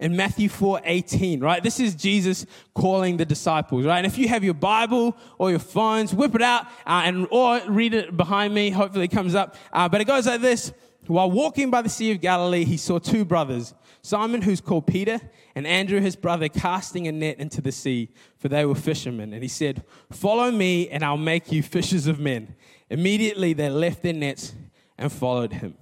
in 0.00 0.16
Matthew 0.16 0.48
4 0.48 0.80
18, 0.82 1.40
right? 1.40 1.62
This 1.62 1.78
is 1.78 1.94
Jesus 1.94 2.46
calling 2.74 3.18
the 3.18 3.24
disciples, 3.24 3.84
right? 3.84 3.98
And 3.98 4.06
if 4.06 4.18
you 4.18 4.28
have 4.28 4.42
your 4.42 4.54
Bible 4.54 5.16
or 5.38 5.50
your 5.50 5.58
phones, 5.58 6.12
whip 6.12 6.34
it 6.34 6.42
out 6.42 6.64
uh, 6.86 7.02
and 7.04 7.28
or 7.30 7.60
read 7.68 7.94
it 7.94 8.16
behind 8.16 8.52
me. 8.54 8.70
Hopefully 8.70 9.04
it 9.04 9.12
comes 9.12 9.34
up. 9.34 9.54
Uh, 9.72 9.88
but 9.88 10.00
it 10.00 10.06
goes 10.06 10.26
like 10.26 10.40
this. 10.40 10.72
While 11.06 11.30
walking 11.30 11.70
by 11.70 11.82
the 11.82 11.88
Sea 11.88 12.12
of 12.12 12.20
Galilee, 12.20 12.64
he 12.64 12.76
saw 12.76 12.98
two 12.98 13.24
brothers, 13.24 13.74
Simon, 14.02 14.42
who's 14.42 14.60
called 14.60 14.86
Peter, 14.86 15.20
and 15.54 15.66
Andrew, 15.66 16.00
his 16.00 16.14
brother, 16.14 16.48
casting 16.48 17.08
a 17.08 17.12
net 17.12 17.38
into 17.38 17.60
the 17.60 17.72
sea, 17.72 18.10
for 18.38 18.48
they 18.48 18.64
were 18.64 18.74
fishermen. 18.74 19.32
And 19.32 19.42
he 19.42 19.48
said, 19.48 19.82
Follow 20.12 20.50
me, 20.50 20.88
and 20.88 21.04
I'll 21.04 21.16
make 21.16 21.50
you 21.50 21.62
fishers 21.62 22.06
of 22.06 22.20
men. 22.20 22.54
Immediately 22.90 23.54
they 23.54 23.68
left 23.68 24.02
their 24.02 24.12
nets 24.12 24.54
and 24.96 25.10
followed 25.10 25.54
him, 25.54 25.74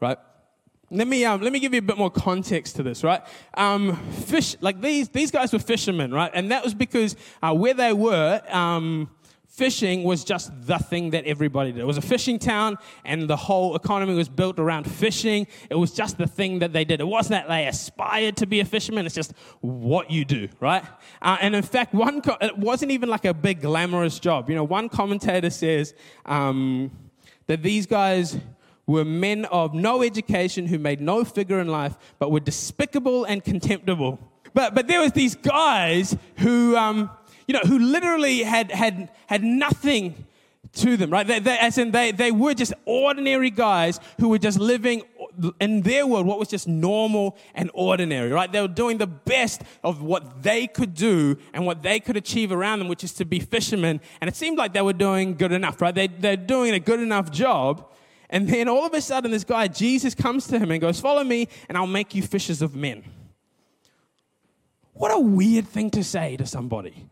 right? 0.00 0.18
Let 0.92 1.08
me, 1.08 1.24
um, 1.24 1.40
let 1.40 1.52
me 1.52 1.58
give 1.58 1.72
you 1.72 1.78
a 1.78 1.82
bit 1.82 1.96
more 1.96 2.10
context 2.10 2.76
to 2.76 2.82
this, 2.82 3.02
right? 3.02 3.22
Um, 3.54 3.96
fish, 4.12 4.56
like 4.60 4.82
these, 4.82 5.08
these 5.08 5.30
guys 5.30 5.50
were 5.50 5.58
fishermen, 5.58 6.12
right? 6.12 6.30
And 6.34 6.50
that 6.50 6.62
was 6.62 6.74
because 6.74 7.16
uh, 7.42 7.54
where 7.54 7.72
they 7.72 7.94
were, 7.94 8.42
um, 8.50 9.08
fishing 9.48 10.02
was 10.02 10.22
just 10.22 10.50
the 10.66 10.78
thing 10.78 11.10
that 11.10 11.24
everybody 11.24 11.72
did. 11.72 11.80
It 11.80 11.86
was 11.86 11.96
a 11.96 12.02
fishing 12.02 12.38
town, 12.38 12.76
and 13.06 13.28
the 13.28 13.36
whole 13.36 13.74
economy 13.74 14.14
was 14.14 14.28
built 14.28 14.58
around 14.58 14.84
fishing. 14.90 15.46
It 15.70 15.76
was 15.76 15.92
just 15.92 16.18
the 16.18 16.26
thing 16.26 16.58
that 16.58 16.74
they 16.74 16.84
did. 16.84 17.00
It 17.00 17.06
wasn't 17.06 17.32
that 17.32 17.48
they 17.48 17.66
aspired 17.66 18.36
to 18.38 18.46
be 18.46 18.60
a 18.60 18.64
fisherman, 18.64 19.06
it's 19.06 19.14
just 19.14 19.32
what 19.60 20.10
you 20.10 20.26
do, 20.26 20.48
right? 20.60 20.84
Uh, 21.22 21.38
and 21.40 21.54
in 21.54 21.62
fact, 21.62 21.94
one 21.94 22.20
co- 22.20 22.36
it 22.40 22.58
wasn't 22.58 22.92
even 22.92 23.08
like 23.08 23.24
a 23.24 23.34
big 23.34 23.62
glamorous 23.62 24.18
job. 24.18 24.50
You 24.50 24.56
know, 24.56 24.64
one 24.64 24.90
commentator 24.90 25.50
says 25.50 25.94
um, 26.26 26.90
that 27.46 27.62
these 27.62 27.86
guys 27.86 28.38
were 28.86 29.04
men 29.04 29.44
of 29.46 29.74
no 29.74 30.02
education 30.02 30.66
who 30.66 30.78
made 30.78 31.00
no 31.00 31.24
figure 31.24 31.60
in 31.60 31.68
life, 31.68 31.96
but 32.18 32.30
were 32.30 32.40
despicable 32.40 33.24
and 33.24 33.44
contemptible. 33.44 34.18
But, 34.54 34.74
but 34.74 34.86
there 34.86 35.00
was 35.00 35.12
these 35.12 35.34
guys 35.34 36.16
who, 36.38 36.76
um, 36.76 37.10
you 37.46 37.54
know, 37.54 37.60
who 37.60 37.78
literally 37.78 38.42
had, 38.42 38.70
had, 38.70 39.10
had 39.26 39.42
nothing 39.42 40.26
to 40.74 40.96
them, 40.96 41.10
right? 41.10 41.26
They, 41.26 41.38
they, 41.38 41.58
as 41.58 41.78
in, 41.78 41.90
they, 41.90 42.12
they 42.12 42.32
were 42.32 42.54
just 42.54 42.72
ordinary 42.84 43.50
guys 43.50 44.00
who 44.18 44.28
were 44.28 44.38
just 44.38 44.58
living 44.58 45.02
in 45.60 45.82
their 45.82 46.06
world 46.06 46.26
what 46.26 46.38
was 46.38 46.48
just 46.48 46.68
normal 46.68 47.36
and 47.54 47.70
ordinary, 47.74 48.30
right? 48.30 48.50
They 48.50 48.60
were 48.60 48.68
doing 48.68 48.98
the 48.98 49.06
best 49.06 49.62
of 49.82 50.02
what 50.02 50.42
they 50.42 50.66
could 50.66 50.94
do 50.94 51.36
and 51.52 51.66
what 51.66 51.82
they 51.82 52.00
could 52.00 52.16
achieve 52.16 52.52
around 52.52 52.78
them, 52.78 52.88
which 52.88 53.04
is 53.04 53.12
to 53.14 53.24
be 53.24 53.40
fishermen. 53.40 54.00
And 54.20 54.28
it 54.28 54.36
seemed 54.36 54.58
like 54.58 54.72
they 54.72 54.82
were 54.82 54.92
doing 54.92 55.34
good 55.34 55.52
enough, 55.52 55.80
right? 55.80 55.94
They, 55.94 56.08
they're 56.08 56.36
doing 56.36 56.74
a 56.74 56.80
good 56.80 57.00
enough 57.00 57.30
job. 57.30 57.88
And 58.32 58.48
then 58.48 58.66
all 58.66 58.86
of 58.86 58.94
a 58.94 59.00
sudden, 59.02 59.30
this 59.30 59.44
guy, 59.44 59.68
Jesus, 59.68 60.14
comes 60.14 60.46
to 60.48 60.58
him 60.58 60.70
and 60.70 60.80
goes, 60.80 60.98
Follow 60.98 61.22
me, 61.22 61.48
and 61.68 61.76
I'll 61.76 61.86
make 61.86 62.14
you 62.14 62.22
fishers 62.22 62.62
of 62.62 62.74
men. 62.74 63.04
What 64.94 65.12
a 65.12 65.20
weird 65.20 65.68
thing 65.68 65.90
to 65.90 66.02
say 66.02 66.38
to 66.38 66.46
somebody. 66.46 67.08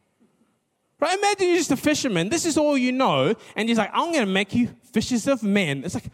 Right? 0.99 1.17
Imagine 1.19 1.49
you're 1.49 1.59
just 1.59 1.71
a 1.71 1.77
fisherman. 1.77 2.31
This 2.31 2.47
is 2.47 2.57
all 2.57 2.77
you 2.77 2.93
know. 2.93 3.35
And 3.55 3.69
he's 3.69 3.79
like, 3.79 3.91
I'm 3.93 4.13
going 4.13 4.27
to 4.27 4.33
make 4.33 4.55
you 4.55 4.69
fishers 4.93 5.27
of 5.27 5.43
men. 5.43 5.85
It's 5.85 5.95
like, 5.95 6.11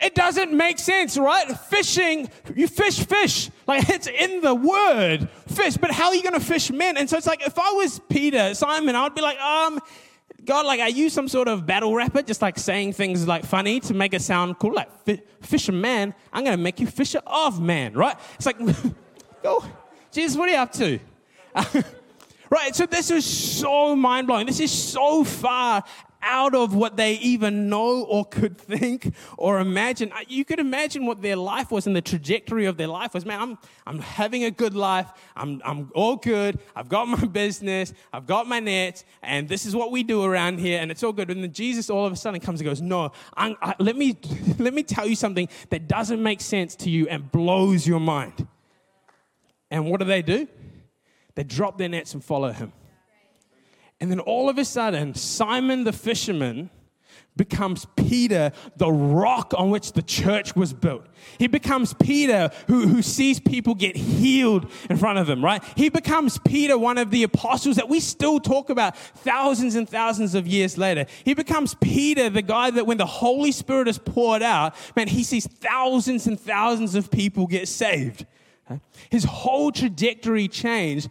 it 0.00 0.14
doesn't 0.14 0.52
make 0.54 0.78
sense, 0.78 1.18
right? 1.18 1.46
Fishing, 1.58 2.30
you 2.54 2.66
fish 2.66 3.04
fish. 3.04 3.50
Like 3.66 3.88
it's 3.90 4.06
in 4.06 4.40
the 4.40 4.54
word, 4.54 5.28
fish. 5.48 5.76
But 5.76 5.90
how 5.90 6.08
are 6.08 6.14
you 6.14 6.22
going 6.22 6.34
to 6.34 6.40
fish 6.40 6.70
men? 6.70 6.96
And 6.96 7.08
so 7.08 7.18
it's 7.18 7.26
like, 7.26 7.46
if 7.46 7.58
I 7.58 7.72
was 7.72 8.00
Peter, 8.08 8.54
Simon, 8.54 8.96
I'd 8.96 9.14
be 9.14 9.20
like, 9.20 9.38
um, 9.38 9.80
God, 10.44 10.66
like, 10.66 10.80
are 10.80 10.88
you 10.88 11.10
some 11.10 11.28
sort 11.28 11.48
of 11.48 11.66
battle 11.66 11.94
rapper, 11.94 12.22
just 12.22 12.42
like 12.42 12.58
saying 12.58 12.94
things 12.94 13.26
like 13.26 13.44
funny 13.44 13.80
to 13.80 13.94
make 13.94 14.14
it 14.14 14.22
sound 14.22 14.58
cool? 14.58 14.72
Like, 14.72 14.88
fisher 15.42 15.72
man, 15.72 16.14
I'm 16.32 16.44
going 16.44 16.56
to 16.56 16.62
make 16.62 16.80
you 16.80 16.86
fisher 16.86 17.20
of 17.26 17.60
man, 17.60 17.94
right? 17.94 18.16
It's 18.36 18.46
like, 18.46 18.58
go, 19.42 19.64
Jesus, 20.10 20.36
what 20.36 20.48
are 20.48 20.52
you 20.52 20.58
up 20.58 20.72
to? 20.72 20.98
right, 22.50 22.74
so 22.74 22.86
this 22.86 23.10
is 23.10 23.24
so 23.24 23.94
mind 23.96 24.26
blowing. 24.26 24.46
This 24.46 24.60
is 24.60 24.72
so 24.72 25.24
far 25.24 25.84
out 26.22 26.54
of 26.54 26.74
what 26.74 26.96
they 26.96 27.14
even 27.14 27.68
know 27.68 28.02
or 28.02 28.24
could 28.24 28.58
think 28.58 29.14
or 29.36 29.60
imagine. 29.60 30.12
Uh, 30.12 30.18
you 30.28 30.44
could 30.44 30.58
imagine 30.58 31.06
what 31.06 31.22
their 31.22 31.36
life 31.36 31.70
was 31.70 31.86
and 31.86 31.96
the 31.96 32.02
trajectory 32.02 32.66
of 32.66 32.76
their 32.76 32.86
life 32.86 33.14
was. 33.14 33.24
Man, 33.24 33.40
I'm, 33.40 33.58
I'm 33.86 33.98
having 34.00 34.44
a 34.44 34.50
good 34.50 34.74
life. 34.74 35.10
I'm, 35.36 35.62
I'm 35.64 35.90
all 35.94 36.16
good. 36.16 36.58
I've 36.76 36.88
got 36.88 37.08
my 37.08 37.24
business. 37.24 37.92
I've 38.12 38.26
got 38.26 38.46
my 38.46 38.60
nets. 38.60 39.04
And 39.22 39.48
this 39.48 39.66
is 39.66 39.74
what 39.74 39.90
we 39.90 40.02
do 40.02 40.24
around 40.24 40.58
here. 40.58 40.80
And 40.80 40.90
it's 40.90 41.02
all 41.02 41.12
good. 41.12 41.30
And 41.30 41.42
then 41.42 41.52
Jesus 41.52 41.90
all 41.90 42.06
of 42.06 42.12
a 42.12 42.16
sudden 42.16 42.40
comes 42.40 42.60
and 42.60 42.68
goes, 42.68 42.80
No, 42.80 43.12
I, 43.36 43.74
let, 43.78 43.96
me, 43.96 44.18
let 44.58 44.74
me 44.74 44.82
tell 44.82 45.06
you 45.06 45.16
something 45.16 45.48
that 45.70 45.88
doesn't 45.88 46.22
make 46.22 46.40
sense 46.40 46.74
to 46.76 46.90
you 46.90 47.08
and 47.08 47.30
blows 47.30 47.86
your 47.86 48.00
mind. 48.00 48.46
And 49.70 49.88
what 49.88 50.00
do 50.00 50.06
they 50.06 50.22
do? 50.22 50.48
They 51.40 51.44
drop 51.44 51.78
their 51.78 51.88
nets 51.88 52.12
and 52.12 52.22
follow 52.22 52.52
him. 52.52 52.70
And 53.98 54.10
then 54.10 54.20
all 54.20 54.50
of 54.50 54.58
a 54.58 54.64
sudden, 54.66 55.14
Simon 55.14 55.84
the 55.84 55.92
fisherman 55.94 56.68
becomes 57.34 57.86
Peter, 57.96 58.52
the 58.76 58.92
rock 58.92 59.54
on 59.56 59.70
which 59.70 59.94
the 59.94 60.02
church 60.02 60.54
was 60.54 60.74
built. 60.74 61.06
He 61.38 61.46
becomes 61.46 61.94
Peter 61.94 62.50
who, 62.66 62.86
who 62.86 63.00
sees 63.00 63.40
people 63.40 63.74
get 63.74 63.96
healed 63.96 64.70
in 64.90 64.98
front 64.98 65.18
of 65.18 65.30
him, 65.30 65.42
right? 65.42 65.64
He 65.76 65.88
becomes 65.88 66.36
Peter, 66.40 66.76
one 66.76 66.98
of 66.98 67.10
the 67.10 67.22
apostles 67.22 67.76
that 67.76 67.88
we 67.88 68.00
still 68.00 68.38
talk 68.38 68.68
about 68.68 68.94
thousands 68.94 69.76
and 69.76 69.88
thousands 69.88 70.34
of 70.34 70.46
years 70.46 70.76
later. 70.76 71.06
He 71.24 71.32
becomes 71.32 71.72
Peter, 71.72 72.28
the 72.28 72.42
guy 72.42 72.70
that 72.70 72.86
when 72.86 72.98
the 72.98 73.06
Holy 73.06 73.52
Spirit 73.52 73.88
is 73.88 73.96
poured 73.96 74.42
out, 74.42 74.74
man, 74.94 75.08
he 75.08 75.24
sees 75.24 75.46
thousands 75.46 76.26
and 76.26 76.38
thousands 76.38 76.94
of 76.94 77.10
people 77.10 77.46
get 77.46 77.66
saved. 77.66 78.26
His 79.08 79.24
whole 79.24 79.72
trajectory 79.72 80.48
changed 80.48 81.08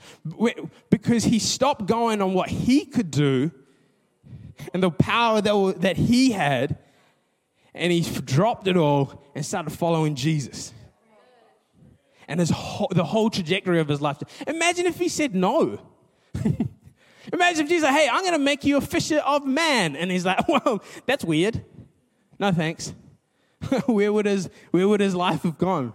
because 0.89 1.23
he 1.23 1.39
stopped 1.39 1.85
going 1.85 2.21
on 2.21 2.33
what 2.33 2.49
he 2.49 2.85
could 2.85 3.11
do 3.11 3.51
and 4.73 4.83
the 4.83 4.91
power 4.91 5.41
that, 5.41 5.75
that 5.81 5.97
he 5.97 6.31
had, 6.31 6.77
and 7.73 7.91
he 7.91 8.01
dropped 8.21 8.67
it 8.67 8.77
all 8.77 9.23
and 9.35 9.45
started 9.45 9.71
following 9.71 10.15
Jesus. 10.15 10.73
And 12.27 12.39
his 12.39 12.49
whole, 12.49 12.89
the 12.91 13.03
whole 13.03 13.29
trajectory 13.29 13.79
of 13.79 13.87
his 13.87 14.01
life. 14.01 14.17
Imagine 14.45 14.85
if 14.85 14.99
he 14.99 15.09
said 15.09 15.33
no. 15.33 15.79
Imagine 17.33 17.63
if 17.63 17.69
Jesus 17.69 17.87
said, 17.87 17.93
Hey, 17.93 18.07
I'm 18.11 18.21
going 18.21 18.33
to 18.33 18.39
make 18.39 18.63
you 18.63 18.77
a 18.77 18.81
fisher 18.81 19.17
of 19.19 19.45
man. 19.45 19.95
And 19.95 20.11
he's 20.11 20.25
like, 20.25 20.47
Well, 20.47 20.83
that's 21.07 21.25
weird. 21.25 21.63
No 22.37 22.51
thanks. 22.51 22.93
where, 23.87 24.13
would 24.13 24.25
his, 24.25 24.49
where 24.71 24.87
would 24.87 24.99
his 24.99 25.15
life 25.15 25.43
have 25.43 25.57
gone? 25.57 25.93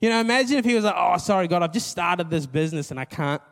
You 0.00 0.10
know, 0.10 0.20
imagine 0.20 0.58
if 0.58 0.64
he 0.64 0.74
was 0.74 0.84
like, 0.84 0.94
oh, 0.96 1.16
sorry, 1.18 1.48
God, 1.48 1.62
I've 1.62 1.72
just 1.72 1.88
started 1.88 2.30
this 2.30 2.46
business 2.46 2.90
and 2.90 3.00
I 3.00 3.04
can't. 3.04 3.42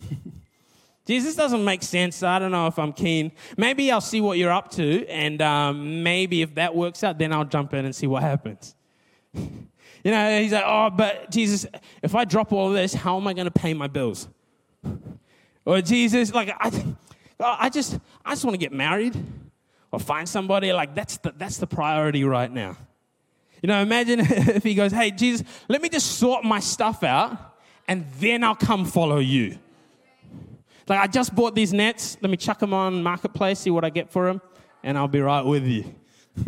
Jesus 1.06 1.34
doesn't 1.34 1.64
make 1.64 1.82
sense. 1.82 2.22
I 2.22 2.38
don't 2.38 2.52
know 2.52 2.66
if 2.66 2.78
I'm 2.78 2.92
keen. 2.92 3.32
Maybe 3.56 3.90
I'll 3.90 4.02
see 4.02 4.20
what 4.20 4.36
you're 4.36 4.52
up 4.52 4.70
to, 4.72 5.06
and 5.08 5.40
um, 5.40 6.02
maybe 6.02 6.42
if 6.42 6.54
that 6.56 6.74
works 6.74 7.02
out, 7.02 7.16
then 7.16 7.32
I'll 7.32 7.46
jump 7.46 7.72
in 7.72 7.86
and 7.86 7.96
see 7.96 8.06
what 8.06 8.22
happens. 8.22 8.74
you 9.32 9.70
know, 10.04 10.38
he's 10.38 10.52
like, 10.52 10.64
oh, 10.66 10.90
but 10.90 11.30
Jesus, 11.30 11.64
if 12.02 12.14
I 12.14 12.26
drop 12.26 12.52
all 12.52 12.70
this, 12.70 12.92
how 12.92 13.16
am 13.16 13.26
I 13.26 13.32
going 13.32 13.46
to 13.46 13.50
pay 13.50 13.74
my 13.74 13.86
bills? 13.86 14.28
Or 15.64 15.82
Jesus, 15.82 16.32
like, 16.32 16.48
I, 16.58 16.72
I 17.38 17.68
just, 17.68 17.98
I 18.24 18.30
just 18.30 18.42
want 18.42 18.54
to 18.54 18.58
get 18.58 18.72
married 18.72 19.14
or 19.92 20.00
find 20.00 20.26
somebody. 20.26 20.72
Like, 20.72 20.94
that's 20.94 21.18
the, 21.18 21.34
that's 21.36 21.58
the 21.58 21.66
priority 21.66 22.24
right 22.24 22.50
now. 22.50 22.78
You 23.62 23.66
know, 23.68 23.82
imagine 23.82 24.20
if 24.22 24.62
he 24.62 24.74
goes, 24.74 24.92
Hey, 24.92 25.10
Jesus, 25.10 25.46
let 25.68 25.82
me 25.82 25.88
just 25.88 26.18
sort 26.18 26.44
my 26.44 26.60
stuff 26.60 27.02
out 27.02 27.56
and 27.86 28.06
then 28.18 28.44
I'll 28.44 28.54
come 28.54 28.84
follow 28.84 29.18
you. 29.18 29.58
Like, 30.86 31.00
I 31.00 31.06
just 31.06 31.34
bought 31.34 31.54
these 31.54 31.72
nets. 31.72 32.16
Let 32.20 32.30
me 32.30 32.36
chuck 32.36 32.58
them 32.58 32.72
on 32.72 33.02
Marketplace, 33.02 33.58
see 33.58 33.70
what 33.70 33.84
I 33.84 33.90
get 33.90 34.10
for 34.10 34.26
them, 34.26 34.40
and 34.82 34.96
I'll 34.96 35.08
be 35.08 35.20
right 35.20 35.44
with 35.44 35.64
you. 35.64 35.94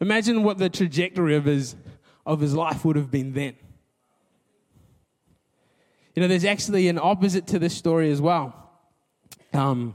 imagine 0.00 0.42
what 0.42 0.58
the 0.58 0.70
trajectory 0.70 1.36
of 1.36 1.44
his, 1.44 1.76
of 2.24 2.40
his 2.40 2.54
life 2.54 2.84
would 2.84 2.96
have 2.96 3.10
been 3.10 3.32
then. 3.32 3.54
You 6.14 6.22
know, 6.22 6.28
there's 6.28 6.44
actually 6.44 6.88
an 6.88 6.98
opposite 6.98 7.46
to 7.48 7.58
this 7.58 7.74
story 7.74 8.10
as 8.10 8.20
well. 8.20 8.70
Um, 9.52 9.94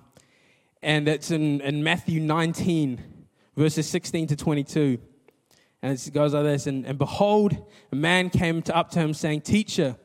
and 0.82 1.08
it's 1.08 1.32
in, 1.32 1.62
in 1.62 1.84
Matthew 1.84 2.20
19 2.20 3.17
verses 3.58 3.90
16 3.90 4.28
to 4.28 4.36
22. 4.36 5.00
And 5.82 5.94
it 5.94 6.14
goes 6.14 6.34
like 6.34 6.44
this 6.44 6.68
and, 6.68 6.86
and 6.86 6.98
behold, 6.98 7.58
a 7.92 7.96
man 7.96 8.30
came 8.30 8.62
to, 8.64 8.76
up 8.76 8.90
to 8.92 9.00
him 9.00 9.14
saying, 9.14 9.42
Teacher, 9.42 9.98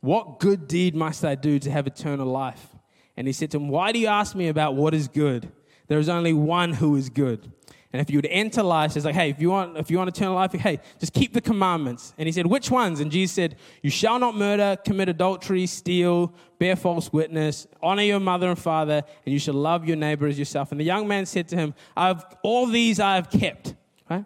what 0.00 0.40
good 0.40 0.66
deed 0.66 0.94
must 0.94 1.24
I 1.24 1.34
do 1.34 1.58
to 1.58 1.70
have 1.70 1.86
eternal 1.86 2.26
life? 2.26 2.68
And 3.16 3.26
he 3.26 3.32
said 3.32 3.50
to 3.52 3.58
him, 3.58 3.68
Why 3.68 3.92
do 3.92 3.98
you 3.98 4.06
ask 4.06 4.34
me 4.34 4.48
about 4.48 4.74
what 4.74 4.94
is 4.94 5.08
good? 5.08 5.52
There 5.88 5.98
is 5.98 6.08
only 6.08 6.32
one 6.32 6.72
who 6.72 6.96
is 6.96 7.08
good. 7.08 7.52
And 7.92 8.00
if 8.00 8.08
you 8.08 8.16
would 8.16 8.26
enter 8.26 8.62
life, 8.62 8.96
it's 8.96 9.04
like, 9.04 9.14
hey, 9.14 9.28
if 9.28 9.40
you 9.40 9.50
want, 9.50 9.76
if 9.76 9.90
you 9.90 9.98
want 9.98 10.08
eternal 10.08 10.34
life, 10.34 10.52
hey, 10.52 10.80
just 10.98 11.12
keep 11.12 11.34
the 11.34 11.42
commandments. 11.42 12.14
And 12.16 12.26
he 12.26 12.32
said, 12.32 12.46
which 12.46 12.70
ones? 12.70 13.00
And 13.00 13.10
Jesus 13.10 13.34
said, 13.34 13.56
you 13.82 13.90
shall 13.90 14.18
not 14.18 14.34
murder, 14.34 14.78
commit 14.82 15.10
adultery, 15.10 15.66
steal, 15.66 16.32
bear 16.58 16.74
false 16.74 17.12
witness, 17.12 17.66
honor 17.82 18.02
your 18.02 18.20
mother 18.20 18.48
and 18.48 18.58
father, 18.58 19.02
and 19.26 19.32
you 19.32 19.38
shall 19.38 19.54
love 19.54 19.86
your 19.86 19.96
neighbor 19.96 20.26
as 20.26 20.38
yourself. 20.38 20.70
And 20.72 20.80
the 20.80 20.84
young 20.84 21.06
man 21.06 21.26
said 21.26 21.48
to 21.48 21.56
him, 21.56 21.74
I've, 21.94 22.24
all 22.42 22.66
these 22.66 22.98
I 22.98 23.16
have 23.16 23.28
kept. 23.28 23.74
Right? 24.08 24.24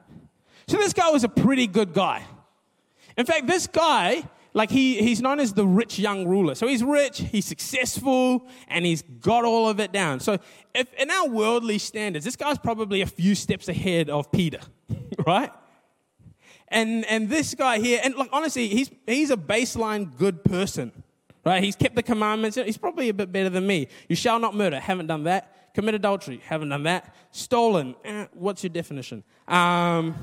So 0.68 0.76
this 0.76 0.92
guy 0.92 1.10
was 1.10 1.24
a 1.24 1.28
pretty 1.28 1.66
good 1.66 1.92
guy. 1.92 2.24
In 3.16 3.26
fact, 3.26 3.46
this 3.46 3.66
guy 3.66 4.22
like 4.56 4.70
he, 4.70 5.02
he's 5.02 5.20
known 5.20 5.38
as 5.38 5.52
the 5.52 5.66
rich 5.66 5.98
young 5.98 6.26
ruler. 6.26 6.54
So 6.54 6.66
he's 6.66 6.82
rich, 6.82 7.18
he's 7.18 7.44
successful, 7.44 8.48
and 8.68 8.86
he's 8.86 9.02
got 9.02 9.44
all 9.44 9.68
of 9.68 9.80
it 9.80 9.92
down. 9.92 10.18
So 10.18 10.38
if 10.74 10.90
in 10.94 11.10
our 11.10 11.28
worldly 11.28 11.76
standards, 11.76 12.24
this 12.24 12.36
guy's 12.36 12.56
probably 12.56 13.02
a 13.02 13.06
few 13.06 13.34
steps 13.34 13.68
ahead 13.68 14.08
of 14.08 14.32
Peter, 14.32 14.60
right? 15.26 15.52
And 16.68 17.04
and 17.04 17.28
this 17.28 17.54
guy 17.54 17.80
here, 17.80 18.00
and 18.02 18.14
like 18.14 18.30
honestly, 18.32 18.68
he's 18.68 18.90
he's 19.06 19.30
a 19.30 19.36
baseline 19.36 20.16
good 20.16 20.42
person. 20.42 20.90
Right? 21.44 21.62
He's 21.62 21.76
kept 21.76 21.94
the 21.94 22.02
commandments. 22.02 22.56
He's 22.56 22.78
probably 22.78 23.10
a 23.10 23.14
bit 23.14 23.30
better 23.30 23.50
than 23.50 23.66
me. 23.66 23.88
You 24.08 24.16
shall 24.16 24.40
not 24.40 24.54
murder. 24.54 24.80
Haven't 24.80 25.06
done 25.06 25.24
that. 25.24 25.74
Commit 25.74 25.94
adultery. 25.94 26.40
Haven't 26.44 26.70
done 26.70 26.82
that. 26.84 27.14
Stolen. 27.30 27.94
Eh, 28.04 28.26
what's 28.32 28.64
your 28.64 28.70
definition? 28.70 29.22
Um, 29.46 30.16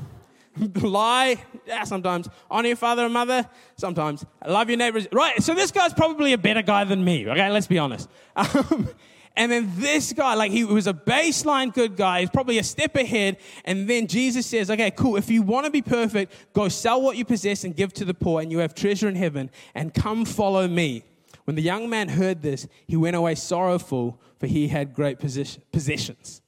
lie, 0.82 1.38
yeah, 1.66 1.84
sometimes. 1.84 2.30
Honor 2.50 2.68
your 2.68 2.78
father 2.78 3.06
and 3.06 3.14
mother, 3.14 3.48
sometimes. 3.76 4.26
Love 4.46 4.70
your 4.70 4.78
neighbors. 4.78 5.08
Right, 5.12 5.42
so 5.42 5.54
this 5.54 5.72
guy's 5.72 5.94
probably 5.94 6.34
a 6.34 6.38
better 6.38 6.62
guy 6.62 6.84
than 6.84 7.04
me, 7.04 7.28
okay? 7.28 7.50
Let's 7.50 7.68
be 7.68 7.80
honest. 7.80 8.10
Um, 8.36 8.90
and 9.36 9.52
then 9.52 9.72
this 9.78 10.14
guy, 10.14 10.36
like 10.36 10.52
he 10.52 10.64
was 10.64 10.86
a 10.86 10.94
baseline 10.94 11.74
good 11.74 11.96
guy, 11.96 12.20
he's 12.20 12.30
probably 12.30 12.60
a 12.60 12.64
step 12.64 12.96
ahead. 12.96 13.38
And 13.66 13.90
then 13.90 14.06
Jesus 14.06 14.46
says, 14.46 14.70
okay, 14.70 14.92
cool, 14.92 15.16
if 15.16 15.28
you 15.28 15.42
want 15.42 15.66
to 15.66 15.72
be 15.72 15.82
perfect, 15.82 16.34
go 16.54 16.70
sell 16.70 17.02
what 17.02 17.18
you 17.18 17.26
possess 17.26 17.64
and 17.64 17.76
give 17.76 17.94
to 17.94 18.06
the 18.06 18.14
poor, 18.14 18.42
and 18.42 18.52
you 18.52 18.60
have 18.60 18.76
treasure 18.76 19.08
in 19.08 19.16
heaven, 19.16 19.50
and 19.74 19.92
come 19.92 20.24
follow 20.26 20.68
me. 20.68 21.04
When 21.46 21.56
the 21.56 21.64
young 21.64 21.90
man 21.90 22.10
heard 22.10 22.44
this, 22.44 22.68
he 22.86 22.96
went 22.96 23.16
away 23.16 23.34
sorrowful, 23.34 24.22
for 24.40 24.46
he 24.46 24.68
had 24.68 24.94
great 24.94 25.18
possessions. 25.20 26.43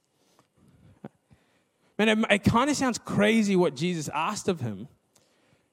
Man, 1.98 2.08
it, 2.08 2.18
it 2.30 2.44
kind 2.44 2.68
of 2.68 2.76
sounds 2.76 2.98
crazy 2.98 3.56
what 3.56 3.74
Jesus 3.74 4.08
asked 4.12 4.48
of 4.48 4.60
him. 4.60 4.88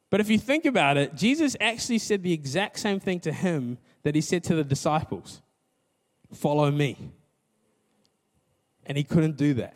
But 0.09 0.21
if 0.21 0.29
you 0.29 0.37
think 0.37 0.65
about 0.65 0.97
it, 0.97 1.15
Jesus 1.15 1.55
actually 1.59 1.97
said 1.97 2.23
the 2.23 2.33
exact 2.33 2.79
same 2.79 2.99
thing 2.99 3.19
to 3.21 3.33
him 3.33 3.77
that 4.03 4.15
he 4.15 4.21
said 4.21 4.43
to 4.45 4.55
the 4.55 4.63
disciples 4.63 5.41
Follow 6.33 6.69
me. 6.71 6.97
And 8.85 8.97
he 8.97 9.03
couldn't 9.03 9.37
do 9.37 9.53
that. 9.55 9.75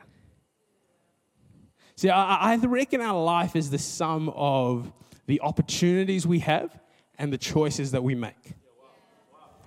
See, 1.96 2.10
I, 2.10 2.54
I 2.54 2.56
reckon 2.58 3.02
our 3.02 3.22
life 3.22 3.56
is 3.56 3.70
the 3.70 3.80
sum 3.80 4.30
of 4.30 4.92
the 5.26 5.42
opportunities 5.42 6.28
we 6.28 6.40
have 6.40 6.78
and 7.18 7.34
the 7.34 7.38
choices 7.38 7.92
that 7.92 8.04
we 8.04 8.16
make. 8.16 8.54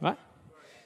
Right? 0.01 0.19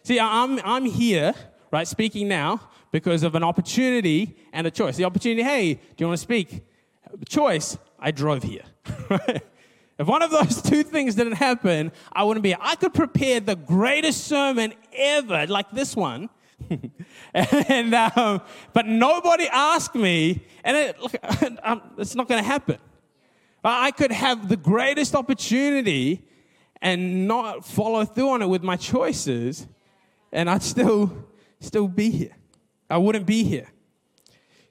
See, 0.02 0.18
I'm, 0.18 0.58
I'm 0.60 0.86
here, 0.86 1.34
right, 1.70 1.86
speaking 1.86 2.28
now 2.28 2.60
because 2.94 3.24
of 3.24 3.34
an 3.34 3.42
opportunity 3.42 4.36
and 4.52 4.68
a 4.68 4.70
choice. 4.70 4.96
The 4.96 5.02
opportunity, 5.02 5.42
hey, 5.42 5.74
do 5.74 5.80
you 5.98 6.06
want 6.06 6.16
to 6.16 6.22
speak? 6.22 6.64
The 7.12 7.24
choice, 7.24 7.76
I 7.98 8.12
drove 8.12 8.44
here. 8.44 8.62
if 9.98 10.06
one 10.06 10.22
of 10.22 10.30
those 10.30 10.62
two 10.62 10.84
things 10.84 11.16
didn't 11.16 11.32
happen, 11.32 11.90
I 12.12 12.22
wouldn't 12.22 12.44
be 12.44 12.50
here. 12.50 12.58
I 12.60 12.76
could 12.76 12.94
prepare 12.94 13.40
the 13.40 13.56
greatest 13.56 14.28
sermon 14.28 14.74
ever, 14.92 15.44
like 15.48 15.72
this 15.72 15.96
one. 15.96 16.30
and 17.34 17.92
um, 17.94 18.40
but 18.72 18.86
nobody 18.86 19.48
asked 19.48 19.96
me, 19.96 20.44
and 20.62 20.76
it, 20.76 21.00
look, 21.00 21.16
um, 21.64 21.82
it's 21.98 22.14
not 22.14 22.28
going 22.28 22.40
to 22.40 22.46
happen. 22.46 22.78
I 23.64 23.90
could 23.90 24.12
have 24.12 24.48
the 24.48 24.56
greatest 24.56 25.16
opportunity 25.16 26.22
and 26.80 27.26
not 27.26 27.66
follow 27.66 28.04
through 28.04 28.30
on 28.30 28.42
it 28.42 28.48
with 28.48 28.62
my 28.62 28.76
choices, 28.76 29.66
and 30.30 30.48
I'd 30.48 30.62
still 30.62 31.26
still 31.58 31.88
be 31.88 32.10
here. 32.10 32.36
I 32.94 32.98
wouldn't 32.98 33.26
be 33.26 33.42
here. 33.42 33.66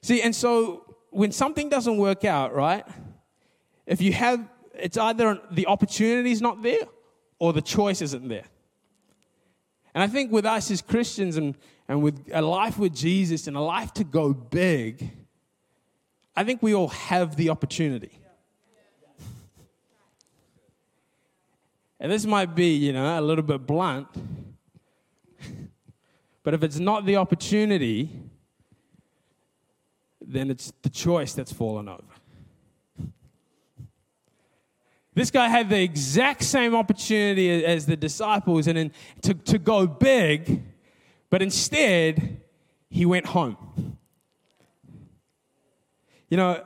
See, 0.00 0.22
and 0.22 0.34
so 0.34 0.96
when 1.10 1.30
something 1.30 1.68
doesn't 1.68 1.98
work 1.98 2.24
out, 2.24 2.54
right? 2.54 2.82
If 3.84 4.00
you 4.00 4.14
have, 4.14 4.48
it's 4.72 4.96
either 4.96 5.38
the 5.50 5.66
opportunity's 5.66 6.40
not 6.40 6.62
there 6.62 6.86
or 7.38 7.52
the 7.52 7.60
choice 7.60 8.00
isn't 8.00 8.26
there. 8.26 8.46
And 9.92 10.02
I 10.02 10.06
think 10.06 10.32
with 10.32 10.46
us 10.46 10.70
as 10.70 10.80
Christians 10.80 11.36
and, 11.36 11.54
and 11.86 12.02
with 12.02 12.30
a 12.32 12.40
life 12.40 12.78
with 12.78 12.94
Jesus 12.94 13.46
and 13.46 13.58
a 13.58 13.60
life 13.60 13.92
to 13.92 14.04
go 14.04 14.32
big, 14.32 15.10
I 16.34 16.44
think 16.44 16.62
we 16.62 16.74
all 16.74 16.88
have 16.88 17.36
the 17.36 17.50
opportunity. 17.50 18.18
And 22.00 22.10
this 22.10 22.24
might 22.24 22.54
be, 22.54 22.74
you 22.74 22.94
know, 22.94 23.18
a 23.18 23.20
little 23.20 23.44
bit 23.44 23.66
blunt. 23.66 24.08
But 26.44 26.54
if 26.54 26.62
it's 26.62 26.78
not 26.78 27.06
the 27.06 27.16
opportunity, 27.16 28.10
then 30.20 30.50
it's 30.50 30.72
the 30.82 30.90
choice 30.90 31.32
that's 31.32 31.52
fallen 31.52 31.88
over. 31.88 32.02
This 35.14 35.30
guy 35.30 35.48
had 35.48 35.70
the 35.70 35.80
exact 35.80 36.42
same 36.42 36.74
opportunity 36.74 37.64
as 37.64 37.86
the 37.86 37.96
disciples 37.96 38.66
and 38.66 38.90
to, 39.22 39.34
to 39.34 39.58
go 39.58 39.86
big, 39.86 40.62
but 41.30 41.40
instead, 41.40 42.40
he 42.90 43.06
went 43.06 43.26
home. 43.26 43.96
You 46.28 46.36
know, 46.36 46.64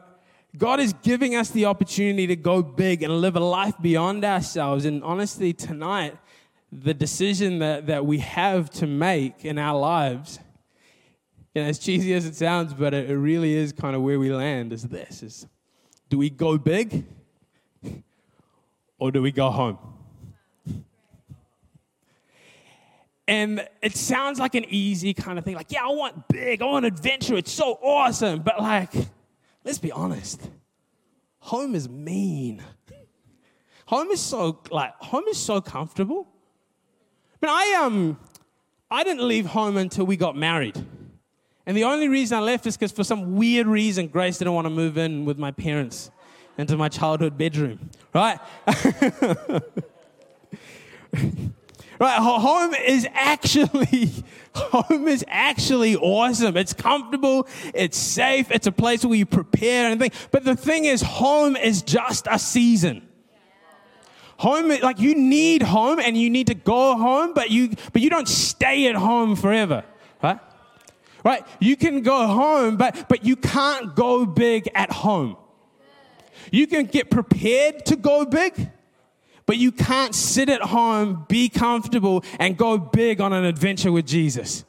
God 0.56 0.80
is 0.80 0.94
giving 1.02 1.36
us 1.36 1.50
the 1.50 1.66
opportunity 1.66 2.26
to 2.26 2.36
go 2.36 2.62
big 2.62 3.02
and 3.02 3.20
live 3.20 3.36
a 3.36 3.40
life 3.40 3.74
beyond 3.80 4.24
ourselves. 4.24 4.86
And 4.86 5.04
honestly, 5.04 5.52
tonight, 5.52 6.16
the 6.70 6.94
decision 6.94 7.60
that, 7.60 7.86
that 7.86 8.04
we 8.04 8.18
have 8.18 8.70
to 8.70 8.86
make 8.86 9.44
in 9.44 9.58
our 9.58 9.78
lives, 9.78 10.38
know, 11.62 11.68
as 11.68 11.78
cheesy 11.78 12.14
as 12.14 12.26
it 12.26 12.34
sounds, 12.34 12.74
but 12.74 12.94
it, 12.94 13.10
it 13.10 13.16
really 13.16 13.54
is 13.54 13.72
kind 13.72 13.96
of 13.96 14.02
where 14.02 14.18
we 14.18 14.30
land 14.30 14.72
is 14.72 14.82
this 14.84 15.22
is 15.22 15.46
do 16.08 16.16
we 16.16 16.30
go 16.30 16.56
big 16.56 17.04
or 18.98 19.12
do 19.12 19.20
we 19.20 19.30
go 19.30 19.50
home? 19.50 19.78
And 23.26 23.68
it 23.82 23.94
sounds 23.94 24.38
like 24.38 24.54
an 24.54 24.64
easy 24.70 25.12
kind 25.12 25.38
of 25.38 25.44
thing, 25.44 25.54
like, 25.54 25.70
yeah, 25.70 25.84
I 25.84 25.90
want 25.90 26.28
big, 26.28 26.62
I 26.62 26.64
want 26.64 26.86
adventure, 26.86 27.36
it's 27.36 27.52
so 27.52 27.78
awesome. 27.82 28.40
But 28.40 28.58
like, 28.58 28.90
let's 29.64 29.78
be 29.78 29.92
honest. 29.92 30.48
Home 31.40 31.74
is 31.74 31.90
mean. 31.90 32.62
Home 33.86 34.10
is 34.10 34.20
so 34.20 34.60
like 34.70 34.94
home 34.96 35.24
is 35.28 35.38
so 35.38 35.60
comfortable. 35.60 36.28
I 37.42 37.48
I 37.48 37.84
um 37.84 38.18
I 38.90 39.04
didn't 39.04 39.26
leave 39.26 39.46
home 39.46 39.76
until 39.76 40.06
we 40.06 40.16
got 40.16 40.36
married. 40.36 40.76
And 41.66 41.76
the 41.76 41.84
only 41.84 42.08
reason 42.08 42.38
I 42.38 42.40
left 42.40 42.66
is 42.66 42.76
because 42.76 42.92
for 42.92 43.04
some 43.04 43.36
weird 43.36 43.66
reason 43.66 44.08
Grace 44.08 44.38
didn't 44.38 44.54
want 44.54 44.66
to 44.66 44.70
move 44.70 44.96
in 44.96 45.24
with 45.24 45.38
my 45.38 45.50
parents 45.50 46.10
into 46.56 46.76
my 46.76 46.88
childhood 46.88 47.36
bedroom. 47.36 47.90
Right? 48.14 48.38
Right, 52.00 52.20
home 52.20 52.74
is 52.74 53.08
actually 53.12 54.12
home 54.54 55.08
is 55.08 55.24
actually 55.26 55.96
awesome. 55.96 56.56
It's 56.56 56.72
comfortable, 56.72 57.48
it's 57.74 57.98
safe, 57.98 58.50
it's 58.52 58.68
a 58.68 58.72
place 58.72 59.04
where 59.04 59.18
you 59.18 59.26
prepare 59.26 59.90
and 59.90 60.00
think. 60.00 60.14
But 60.30 60.44
the 60.44 60.54
thing 60.54 60.84
is, 60.84 61.02
home 61.02 61.56
is 61.56 61.82
just 61.82 62.28
a 62.30 62.38
season. 62.38 63.07
Home, 64.38 64.68
like 64.82 65.00
you 65.00 65.14
need 65.14 65.62
home 65.62 65.98
and 66.00 66.16
you 66.16 66.30
need 66.30 66.46
to 66.46 66.54
go 66.54 66.96
home, 66.96 67.34
but 67.34 67.50
you 67.50 67.74
but 67.92 68.02
you 68.02 68.10
don't 68.10 68.28
stay 68.28 68.88
at 68.88 68.94
home 68.94 69.36
forever, 69.36 69.84
right? 70.22 70.38
Right? 71.24 71.44
You 71.60 71.76
can 71.76 72.02
go 72.02 72.26
home, 72.26 72.76
but 72.76 73.08
but 73.08 73.24
you 73.24 73.36
can't 73.36 73.94
go 73.94 74.24
big 74.24 74.68
at 74.74 74.90
home. 74.90 75.36
You 76.50 76.66
can 76.66 76.86
get 76.86 77.10
prepared 77.10 77.84
to 77.86 77.96
go 77.96 78.24
big 78.24 78.70
but 79.48 79.56
you 79.56 79.72
can't 79.72 80.14
sit 80.14 80.50
at 80.50 80.60
home, 80.60 81.24
be 81.26 81.48
comfortable, 81.48 82.22
and 82.38 82.54
go 82.54 82.76
big 82.76 83.18
on 83.18 83.32
an 83.32 83.46
adventure 83.46 83.90
with 83.90 84.06
Jesus. 84.06 84.62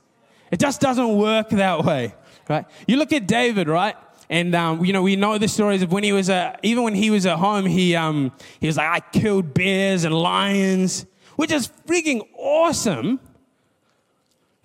It 0.52 0.60
just 0.62 0.80
doesn't 0.80 1.18
work 1.18 1.50
that 1.50 1.84
way, 1.84 2.16
right? 2.48 2.66
You 2.88 2.96
look 2.96 3.12
at 3.12 3.28
David, 3.28 3.68
right? 3.68 3.98
And 4.30 4.54
um, 4.54 4.86
you 4.86 4.94
know 4.94 5.02
we 5.02 5.16
know 5.16 5.38
the 5.38 5.48
stories 5.48 5.82
of 5.82 5.92
when 5.92 6.04
he 6.04 6.12
was 6.12 6.30
uh, 6.30 6.56
even 6.62 6.84
when 6.84 6.94
he 6.94 7.10
was 7.10 7.26
at 7.26 7.38
home, 7.40 7.66
he 7.66 7.96
um, 7.96 8.32
he 8.60 8.68
was 8.68 8.78
like, 8.78 9.04
I 9.04 9.20
killed 9.20 9.54
bears 9.54 10.04
and 10.04 10.14
lions, 10.14 11.06
which 11.36 11.52
is 11.52 11.70
freaking 11.88 12.28
awesome. 12.38 13.20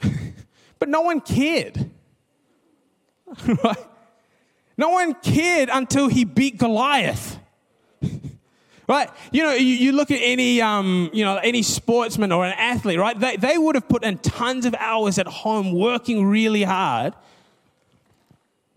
but 0.79 0.89
no 0.89 1.01
one 1.01 1.21
cared, 1.21 1.91
right? 3.47 3.87
No 4.77 4.91
one 4.91 5.15
cared 5.15 5.71
until 5.73 6.09
he 6.09 6.25
beat 6.25 6.59
Goliath. 6.59 7.39
Right? 8.87 9.09
You 9.33 9.43
know, 9.45 9.55
you, 9.55 9.65
you 9.65 9.93
look 9.93 10.11
at 10.11 10.21
any, 10.21 10.61
um, 10.61 11.09
you 11.15 11.25
know, 11.25 11.37
any 11.37 11.63
sportsman 11.63 12.33
or 12.33 12.45
an 12.45 12.53
athlete, 12.53 12.99
right? 12.99 13.19
They, 13.19 13.37
they 13.37 13.57
would 13.57 13.77
have 13.77 13.89
put 13.89 14.05
in 14.05 14.19
tons 14.19 14.67
of 14.67 14.75
hours 14.79 15.19
at 15.19 15.27
home 15.27 15.73
working 15.73 16.27
really 16.27 16.65
hard. 16.65 17.15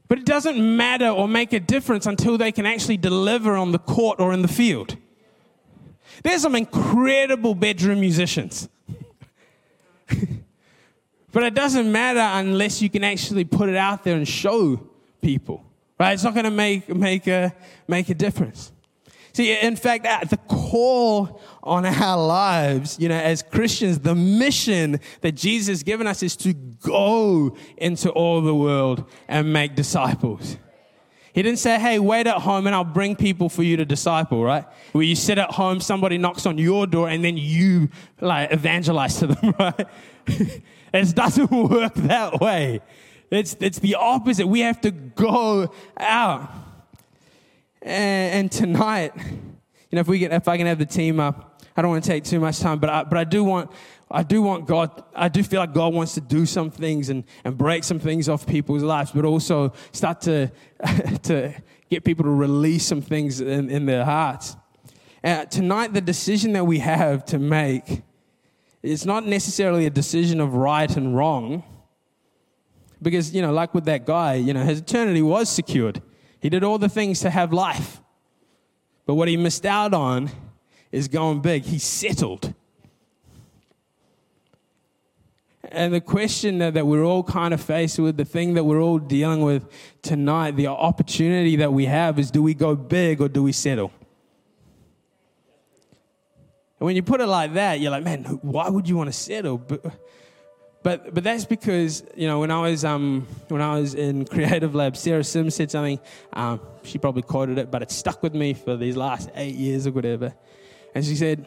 But 0.08 0.20
it 0.20 0.26
doesn't 0.26 0.58
matter 0.78 1.10
or 1.10 1.28
make 1.28 1.54
a 1.54 1.60
difference 1.60 2.06
until 2.06 2.38
they 2.38 2.52
can 2.52 2.66
actually 2.66 2.98
deliver 2.98 3.56
on 3.56 3.72
the 3.72 3.80
court 3.80 4.20
or 4.20 4.34
in 4.34 4.42
the 4.42 4.48
field. 4.48 4.96
There's 6.24 6.42
some 6.42 6.56
incredible 6.56 7.56
bedroom 7.56 8.00
musicians. 8.00 8.70
but 11.32 11.44
it 11.44 11.54
doesn't 11.54 11.92
matter 11.92 12.20
unless 12.20 12.82
you 12.82 12.90
can 12.90 13.04
actually 13.04 13.44
put 13.44 13.70
it 13.70 13.76
out 13.76 14.04
there 14.04 14.16
and 14.16 14.28
show 14.28 14.82
people. 15.22 15.64
Right? 16.00 16.14
It's 16.14 16.24
not 16.24 16.34
going 16.34 16.46
to 16.46 16.52
make, 16.52 16.88
make, 16.90 17.28
a, 17.28 17.54
make 17.88 18.10
a 18.10 18.14
difference. 18.14 18.72
See, 19.38 19.56
in 19.56 19.76
fact, 19.76 20.32
the 20.32 20.38
call 20.48 21.40
on 21.62 21.86
our 21.86 22.18
lives, 22.18 22.98
you 23.00 23.08
know, 23.08 23.20
as 23.20 23.44
Christians, 23.44 24.00
the 24.00 24.16
mission 24.16 25.00
that 25.22 25.34
Jesus 25.34 25.68
has 25.68 25.84
given 25.84 26.08
us 26.08 26.24
is 26.24 26.36
to 26.38 26.54
go 26.54 27.56
into 27.78 28.10
all 28.10 28.42
the 28.42 28.56
world 28.56 29.08
and 29.28 29.54
make 29.54 29.76
disciples. 29.76 30.58
He 31.34 31.44
didn't 31.44 31.60
say, 31.60 31.78
hey, 31.78 32.00
wait 32.00 32.26
at 32.26 32.38
home 32.38 32.66
and 32.66 32.76
I'll 32.76 32.84
bring 32.84 33.16
people 33.16 33.48
for 33.48 33.62
you 33.62 33.78
to 33.78 33.86
disciple, 33.86 34.44
right? 34.44 34.66
Where 34.94 35.04
you 35.04 35.16
sit 35.16 35.38
at 35.38 35.52
home, 35.52 35.82
somebody 35.82 36.18
knocks 36.18 36.48
on 36.48 36.58
your 36.58 36.88
door 36.88 37.08
and 37.08 37.24
then 37.24 37.38
you 37.38 37.90
like 38.20 38.52
evangelize 38.52 39.20
to 39.20 39.28
them, 39.28 39.54
right? 39.60 39.88
it 40.26 41.16
doesn't 41.16 41.52
work 41.52 41.94
that 41.94 42.42
way. 42.42 42.82
It's, 43.30 43.56
it's 43.60 43.78
the 43.78 43.94
opposite. 43.94 44.48
We 44.48 44.62
have 44.62 44.82
to 44.82 44.90
go 44.90 45.72
out. 45.96 46.50
And, 47.88 48.34
and 48.34 48.52
tonight, 48.52 49.14
you 49.16 49.96
know, 49.96 50.02
if 50.02 50.10
we 50.10 50.20
get, 50.20 50.34
if 50.34 50.50
I 50.50 50.58
can 50.58 50.68
have 50.68 50.78
the 50.78 50.86
team 50.86 51.22
up, 51.22 51.64
I 51.78 51.82
don't 51.82 51.92
want 51.92 52.04
to 52.04 52.10
take 52.10 52.26
too 52.26 52.40
much 52.42 52.60
time, 52.60 52.80
but 52.80 52.90
I, 52.90 53.04
but 53.06 53.18
I 53.18 53.24
do 53.24 53.46
want, 53.46 53.72
I 54.12 54.24
do 54.24 54.42
want 54.42 54.68
God, 54.68 55.06
I 55.16 55.30
do 55.30 55.42
feel 55.42 55.62
like 55.62 55.74
God 55.74 55.94
wants 55.94 56.14
to 56.16 56.22
do 56.22 56.46
some 56.46 56.70
things 56.70 57.08
and, 57.08 57.24
and 57.46 57.58
break 57.58 57.86
some 57.86 57.98
things 57.98 58.28
off 58.28 58.46
people's 58.46 58.84
lives, 58.84 59.12
but 59.12 59.24
also 59.24 59.72
start 59.94 60.20
to, 60.22 60.52
to 61.24 61.54
get 61.90 62.04
people 62.04 62.26
to 62.26 62.30
release 62.30 62.86
some 62.86 63.02
things 63.02 63.40
in, 63.40 63.70
in 63.70 63.86
their 63.86 64.04
hearts. 64.04 64.58
Uh, 65.24 65.46
tonight, 65.46 65.94
the 65.94 66.02
decision 66.02 66.52
that 66.54 66.66
we 66.66 66.80
have 66.80 67.24
to 67.26 67.40
make 67.40 68.02
is 68.84 69.06
not 69.06 69.26
necessarily 69.26 69.86
a 69.86 69.90
decision 69.90 70.42
of 70.42 70.56
right 70.56 70.98
and 70.98 71.16
wrong, 71.16 71.64
because, 73.02 73.34
you 73.34 73.42
know, 73.42 73.54
like 73.54 73.74
with 73.74 73.86
that 73.86 74.06
guy, 74.06 74.34
you 74.34 74.54
know, 74.54 74.64
his 74.64 74.80
eternity 74.80 75.22
was 75.22 75.48
secured. 75.48 76.02
He 76.40 76.50
did 76.50 76.64
all 76.64 76.78
the 76.78 76.90
things 76.90 77.20
to 77.22 77.30
have 77.30 77.52
life. 77.52 78.02
But 79.06 79.16
what 79.16 79.28
he 79.28 79.38
missed 79.38 79.66
out 79.66 79.94
on 79.94 80.30
is 80.92 81.08
going 81.08 81.42
big. 81.42 81.64
He 81.64 81.80
settled. 81.80 82.54
And 85.70 85.94
the 85.94 86.02
question 86.02 86.60
that, 86.60 86.86
we're 86.86 87.04
all 87.04 87.24
kind 87.24 87.54
of 87.54 87.62
faced 87.62 88.00
with, 88.00 88.16
the 88.18 88.26
thing 88.26 88.54
that 88.54 88.64
we're 88.64 88.82
all 88.82 89.00
dealing 89.00 89.42
with 89.42 89.70
tonight, 90.02 90.52
the 90.52 90.68
opportunity 90.68 91.58
that 91.58 91.74
we 91.74 91.86
have 91.86 92.20
is 92.20 92.32
do 92.32 92.42
we 92.42 92.54
go 92.54 92.76
big 92.76 93.22
or 93.22 93.28
do 93.28 93.44
we 93.44 93.52
settle? 93.52 93.92
And 96.80 96.86
when 96.86 96.96
you 96.96 97.04
put 97.04 97.22
it 97.22 97.28
like 97.28 97.54
that, 97.56 97.80
you're 97.80 97.92
like, 97.92 98.04
man, 98.04 98.24
why 98.42 98.70
would 98.70 98.88
you 98.88 98.96
want 98.96 99.08
to 99.08 99.14
settle? 99.14 99.58
But, 99.58 99.84
but, 100.84 101.14
but 101.14 101.24
that's 101.24 101.46
because, 101.46 102.04
you 102.16 102.28
know, 102.28 102.40
when 102.40 102.52
I 102.52 102.62
was, 102.62 102.86
um, 102.86 103.28
when 103.50 103.62
I 103.62 103.80
was 103.80 103.94
in 103.94 104.26
Creative 104.34 104.74
Lab, 104.74 104.96
Sarah 104.96 105.24
Sims 105.24 105.56
said 105.56 105.72
something, 105.72 106.00
um, 106.34 106.62
she 106.84 106.98
probably 106.98 107.24
quoted 107.24 107.58
it, 107.58 107.72
but 107.72 107.82
it 107.82 107.92
stuck 107.92 108.24
with 108.24 108.34
me 108.34 108.54
for 108.54 108.78
these 108.78 108.96
last 108.96 109.30
eight 109.36 109.56
years 109.56 109.88
or 109.88 109.92
whatever. 109.92 110.34
And 110.96 111.04
she 111.04 111.16
said, 111.16 111.46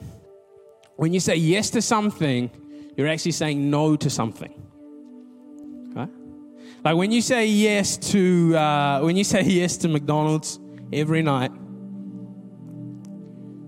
when 0.97 1.15
you 1.15 1.21
say 1.21 1.37
yes 1.37 1.71
to 1.71 1.83
something, 1.83 2.51
you're 2.97 3.09
actually 3.09 3.33
saying 3.33 3.71
no 3.71 3.97
to 3.97 4.11
something. 4.11 4.53
Right? 5.95 6.11
Like 6.85 6.97
when 6.97 7.11
you 7.11 7.23
say 7.23 7.47
yes 7.47 7.97
to, 8.13 8.57
uh, 8.57 9.01
when 9.01 9.17
you 9.17 9.25
say 9.35 9.43
yes 9.43 9.77
to 9.79 9.89
McDonald's 9.89 10.59
every 10.93 11.23
night, 11.23 11.53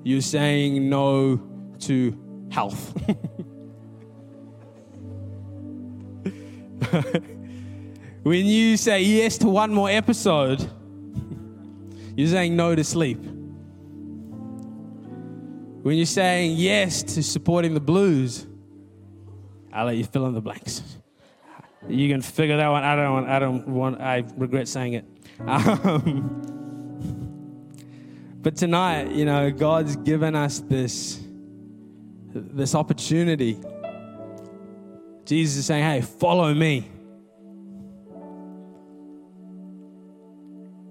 you're 0.04 0.20
saying 0.20 0.90
no 0.90 1.40
to 1.80 2.48
health. 2.50 2.92
when 8.22 8.46
you 8.46 8.76
say 8.76 9.02
yes 9.02 9.38
to 9.38 9.48
one 9.48 9.72
more 9.72 9.88
episode, 9.88 10.60
you're 12.16 12.28
saying 12.28 12.54
no 12.56 12.74
to 12.74 12.84
sleep. 12.84 13.18
When 15.82 15.96
you're 15.96 16.06
saying 16.06 16.56
yes 16.56 17.02
to 17.14 17.22
supporting 17.22 17.74
the 17.74 17.80
blues, 17.80 18.46
I'll 19.72 19.86
let 19.86 19.96
you 19.96 20.04
fill 20.04 20.26
in 20.26 20.34
the 20.34 20.40
blanks. 20.40 20.82
You 21.88 22.08
can 22.08 22.20
figure 22.22 22.56
that 22.58 22.68
one. 22.68 22.84
I 22.84 22.94
don't 22.94 23.12
want. 23.12 23.28
I 23.28 23.38
don't 23.38 23.68
want. 23.68 24.00
I 24.00 24.24
regret 24.36 24.68
saying 24.68 24.92
it. 24.92 25.04
Um, 25.44 26.42
but 28.42 28.56
tonight, 28.56 29.10
you 29.12 29.24
know, 29.24 29.50
God's 29.50 29.96
given 29.96 30.36
us 30.36 30.60
this 30.60 31.20
this 32.34 32.74
opportunity. 32.74 33.58
Jesus 35.24 35.56
is 35.58 35.66
saying, 35.66 35.84
"Hey, 35.84 36.00
follow 36.00 36.52
me." 36.52 36.88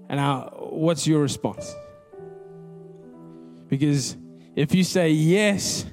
And 0.08 0.18
now, 0.18 0.50
what's 0.70 1.06
your 1.06 1.22
response? 1.22 1.74
Because 3.68 4.16
if 4.54 4.74
you 4.74 4.84
say 4.84 5.10
yes 5.10 5.86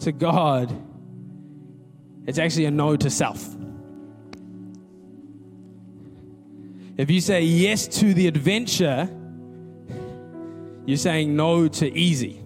to 0.00 0.10
God, 0.10 0.72
it's 2.26 2.38
actually 2.38 2.64
a 2.64 2.70
no 2.70 2.96
to 2.96 3.10
self. 3.10 3.56
If 6.96 7.10
you 7.10 7.20
say 7.20 7.42
yes 7.42 7.86
to 8.00 8.12
the 8.12 8.26
adventure, 8.26 9.08
you're 10.84 10.96
saying 10.96 11.36
no 11.36 11.68
to 11.68 11.96
easy. 11.96 12.40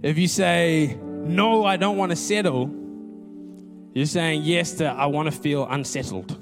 If 0.00 0.16
you 0.16 0.28
say, 0.28 0.96
no, 1.24 1.64
I 1.64 1.76
don't 1.76 1.96
want 1.96 2.10
to 2.10 2.16
settle, 2.16 2.70
you're 3.94 4.06
saying 4.06 4.42
yes 4.42 4.74
to, 4.74 4.86
I 4.86 5.06
want 5.06 5.32
to 5.32 5.32
feel 5.32 5.66
unsettled. 5.66 6.36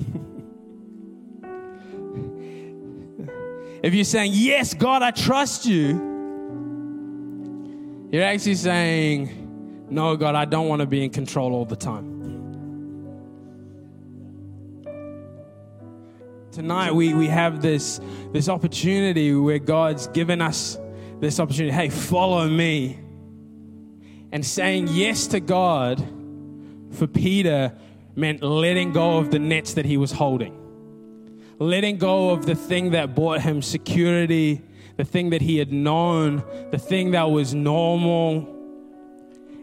if 3.83 3.95
you're 3.95 4.05
saying, 4.05 4.33
yes, 4.35 4.75
God, 4.75 5.03
I 5.03 5.11
trust 5.11 5.67
you, 5.67 6.11
you're 8.11 8.25
actually 8.25 8.55
saying, 8.57 9.87
no, 9.91 10.17
God, 10.17 10.35
I 10.35 10.45
don't 10.45 10.69
want 10.69 10.81
to 10.81 10.87
be 10.87 11.05
in 11.05 11.11
control 11.11 11.53
all 11.53 11.65
the 11.65 11.77
time. 11.77 12.13
Tonight, 16.53 16.95
we, 16.95 17.15
we 17.15 17.29
have 17.29 17.63
this, 17.63 18.01
this 18.33 18.49
opportunity 18.49 19.35
where 19.35 19.59
God's 19.59 20.07
given 20.09 20.43
us 20.43 20.79
this 21.21 21.41
opportunity. 21.41 21.75
Hey, 21.75 21.89
follow 21.89 22.47
me. 22.49 23.02
And 24.33 24.45
saying 24.45 24.89
yes 24.89 25.27
to 25.29 25.41
God 25.41 26.01
for 26.93 27.07
Peter 27.07 27.73
meant 28.17 28.43
letting 28.43 28.93
go 28.93 29.19
of 29.19 29.31
the 29.31 29.39
nets 29.39 29.75
that 29.75 29.85
he 29.85 29.99
was 29.99 30.11
holding, 30.13 30.57
letting 31.59 31.99
go 31.99 32.31
of 32.31 32.47
the 32.47 32.55
thing 32.55 32.93
that 32.93 33.15
brought 33.15 33.43
him 33.43 33.61
security, 33.61 34.63
the 34.97 35.05
thing 35.05 35.31
that 35.31 35.43
he 35.43 35.59
had 35.59 35.73
known, 35.73 36.43
the 36.71 36.79
thing 36.79 37.11
that 37.13 37.31
was 37.31 37.55
normal 37.55 38.49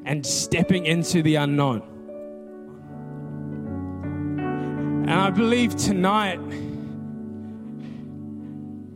and 0.05 0.25
stepping 0.25 0.85
into 0.85 1.21
the 1.21 1.35
unknown. 1.35 1.81
And 5.07 5.11
I 5.11 5.31
believe 5.31 5.75
tonight, 5.75 6.39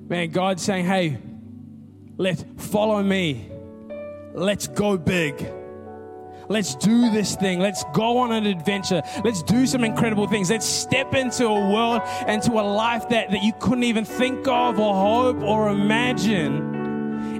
man, 0.07 0.29
God's 0.29 0.61
saying, 0.61 0.85
hey, 0.85 1.17
let's 2.17 2.45
follow 2.57 3.01
me. 3.01 3.49
Let's 4.35 4.67
go 4.67 4.97
big. 4.97 5.51
Let's 6.49 6.75
do 6.75 7.09
this 7.11 7.35
thing. 7.35 7.59
Let's 7.59 7.83
go 7.93 8.17
on 8.17 8.31
an 8.31 8.45
adventure. 8.45 9.01
Let's 9.23 9.43
do 9.43 9.65
some 9.65 9.83
incredible 9.83 10.27
things. 10.27 10.49
Let's 10.49 10.65
step 10.65 11.13
into 11.13 11.45
a 11.45 11.69
world, 11.69 12.01
into 12.27 12.53
a 12.53 12.63
life 12.63 13.09
that, 13.09 13.31
that 13.31 13.43
you 13.43 13.53
couldn't 13.59 13.83
even 13.83 14.05
think 14.05 14.47
of 14.47 14.79
or 14.79 14.93
hope 14.93 15.41
or 15.41 15.69
imagine 15.69 16.73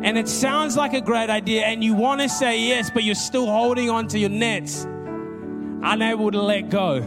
and 0.03 0.17
it 0.17 0.27
sounds 0.27 0.75
like 0.75 0.93
a 0.93 0.99
great 0.99 1.29
idea, 1.29 1.63
and 1.65 1.81
you 1.81 1.93
want 1.93 2.19
to 2.19 2.27
say 2.27 2.59
yes, 2.59 2.91
but 2.91 3.05
you're 3.05 3.15
still 3.15 3.45
holding 3.45 3.89
on 3.89 4.09
to 4.09 4.19
your 4.19 4.29
nets, 4.29 4.83
unable 4.83 6.29
to 6.29 6.41
let 6.41 6.69
go. 6.69 6.97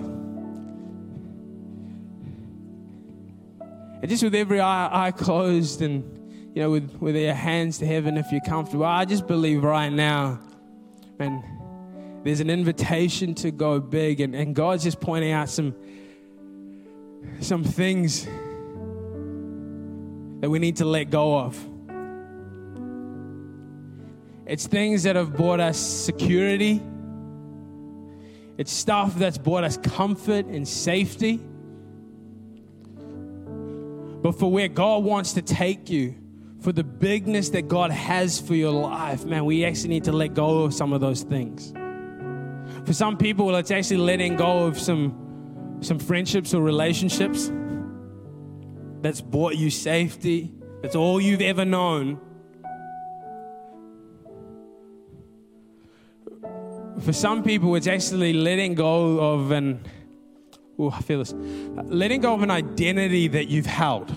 And 4.00 4.09
just 4.09 4.22
with 4.22 4.35
every 4.35 4.61
eye, 4.61 5.09
eye 5.09 5.11
closed 5.11 5.82
and 5.82 6.04
you 6.54 6.62
know, 6.62 6.70
with, 6.70 6.90
with 7.00 7.16
your 7.16 7.35
hands 7.35 7.76
to 7.78 7.87
heaven 7.87 8.16
if 8.16 8.32
you're 8.32 8.40
comfortable, 8.40 8.87
I 8.87 9.04
just 9.04 9.26
believe 9.26 9.62
right 9.62 9.92
now, 9.92 10.40
man, 11.18 11.44
there's 12.26 12.40
an 12.40 12.50
invitation 12.50 13.34
to 13.36 13.52
go 13.52 13.78
big, 13.78 14.20
and, 14.20 14.34
and 14.34 14.54
God's 14.54 14.82
just 14.82 15.00
pointing 15.00 15.30
out 15.30 15.48
some 15.48 15.74
some 17.40 17.62
things 17.62 18.24
that 20.40 20.50
we 20.50 20.58
need 20.58 20.76
to 20.76 20.84
let 20.84 21.10
go 21.10 21.38
of. 21.38 21.56
It's 24.44 24.66
things 24.66 25.04
that 25.04 25.14
have 25.16 25.36
brought 25.36 25.60
us 25.60 25.78
security. 25.78 26.82
It's 28.58 28.72
stuff 28.72 29.14
that's 29.16 29.38
brought 29.38 29.64
us 29.64 29.76
comfort 29.76 30.46
and 30.46 30.66
safety. 30.66 31.40
But 34.22 34.32
for 34.32 34.50
where 34.50 34.68
God 34.68 35.04
wants 35.04 35.34
to 35.34 35.42
take 35.42 35.90
you, 35.90 36.14
for 36.60 36.72
the 36.72 36.84
bigness 36.84 37.50
that 37.50 37.68
God 37.68 37.90
has 37.90 38.40
for 38.40 38.54
your 38.54 38.72
life, 38.72 39.24
man, 39.24 39.44
we 39.44 39.64
actually 39.64 39.90
need 39.90 40.04
to 40.04 40.12
let 40.12 40.34
go 40.34 40.64
of 40.64 40.74
some 40.74 40.92
of 40.92 41.00
those 41.00 41.22
things. 41.22 41.72
For 42.87 42.92
some 42.92 43.18
people, 43.18 43.55
it's 43.57 43.70
actually 43.70 43.99
letting 43.99 44.37
go 44.37 44.64
of 44.64 44.79
some, 44.79 45.79
some 45.81 45.99
friendships 45.99 46.55
or 46.55 46.62
relationships 46.62 47.51
that's 49.03 49.20
brought 49.20 49.57
you 49.57 49.70
safety, 49.70 50.53
that's 50.83 50.96
all 50.96 51.20
you've 51.20 51.42
ever 51.42 51.64
known. 51.64 52.20
for 57.07 57.12
some 57.12 57.44
people, 57.44 57.77
it's 57.77 57.87
actually 57.87 58.33
letting 58.33 58.75
go 58.75 59.20
of 59.20 59.53
an, 59.53 59.81
oh, 60.77 60.90
I 60.90 61.01
feel 61.03 61.20
this, 61.20 61.33
letting 61.37 62.20
go 62.20 62.35
of 62.35 62.42
an 62.42 62.51
identity 62.51 63.29
that 63.29 63.46
you've 63.46 63.66
held. 63.66 64.11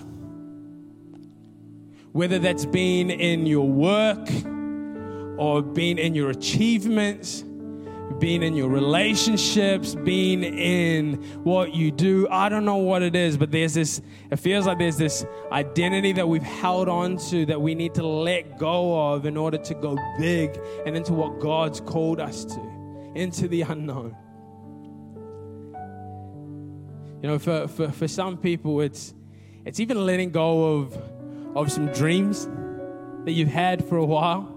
Whether 2.10 2.40
that's 2.40 2.66
been 2.66 3.10
in 3.10 3.46
your 3.46 3.68
work 3.68 4.28
or 5.38 5.62
been 5.62 5.98
in 5.98 6.16
your 6.16 6.30
achievements, 6.30 7.44
being 8.18 8.42
in 8.42 8.54
your 8.54 8.68
relationships, 8.68 9.94
being 9.94 10.42
in 10.42 11.14
what 11.44 11.74
you 11.74 11.90
do. 11.90 12.26
I 12.30 12.48
don't 12.48 12.64
know 12.64 12.76
what 12.76 13.02
it 13.02 13.14
is, 13.14 13.36
but 13.36 13.50
there's 13.50 13.74
this, 13.74 14.02
it 14.30 14.36
feels 14.36 14.66
like 14.66 14.78
there's 14.78 14.96
this 14.96 15.24
identity 15.52 16.12
that 16.12 16.28
we've 16.28 16.42
held 16.42 16.88
on 16.88 17.16
to 17.28 17.46
that 17.46 17.60
we 17.60 17.74
need 17.74 17.94
to 17.94 18.06
let 18.06 18.58
go 18.58 19.12
of 19.12 19.26
in 19.26 19.36
order 19.36 19.58
to 19.58 19.74
go 19.74 19.96
big 20.18 20.58
and 20.84 20.96
into 20.96 21.12
what 21.12 21.38
God's 21.40 21.80
called 21.80 22.20
us 22.20 22.44
to, 22.46 22.60
into 23.14 23.48
the 23.48 23.62
unknown. 23.62 24.16
You 27.22 27.28
know, 27.28 27.38
for, 27.38 27.68
for, 27.68 27.90
for 27.90 28.08
some 28.08 28.38
people, 28.38 28.80
it's, 28.80 29.14
it's 29.64 29.78
even 29.78 30.04
letting 30.04 30.30
go 30.30 30.78
of, 30.78 30.98
of 31.54 31.70
some 31.70 31.86
dreams 31.92 32.48
that 33.24 33.32
you've 33.32 33.48
had 33.48 33.84
for 33.84 33.98
a 33.98 34.04
while. 34.04 34.56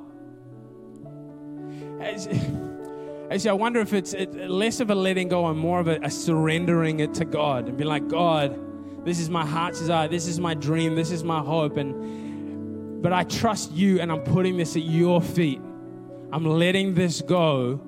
Actually, 3.31 3.49
I 3.49 3.53
wonder 3.53 3.79
if 3.79 3.93
it's 3.93 4.13
less 4.13 4.79
of 4.79 4.89
a 4.89 4.95
letting 4.95 5.29
go 5.29 5.47
and 5.47 5.57
more 5.57 5.79
of 5.79 5.88
a, 5.88 6.09
surrendering 6.09 6.99
it 6.99 7.13
to 7.15 7.25
God 7.25 7.69
and 7.69 7.77
be 7.77 7.83
like, 7.83 8.07
God, 8.07 8.59
This 9.05 9.19
is 9.19 9.29
my 9.29 9.45
heart's 9.45 9.79
desire. 9.79 10.07
This 10.07 10.27
is 10.27 10.39
my 10.39 10.53
dream. 10.53 10.95
This 10.95 11.12
is 11.12 11.23
my 11.23 11.39
hope. 11.39 11.77
And 11.77 13.01
but 13.01 13.12
I 13.12 13.23
trust 13.25 13.71
you 13.73 13.99
and 13.99 14.12
I'm 14.12 14.21
putting 14.21 14.55
this 14.55 14.77
at 14.77 14.83
your 14.83 15.21
feet. 15.21 15.59
I'm 16.31 16.45
letting 16.45 16.93
this 16.93 17.21
go. 17.21 17.81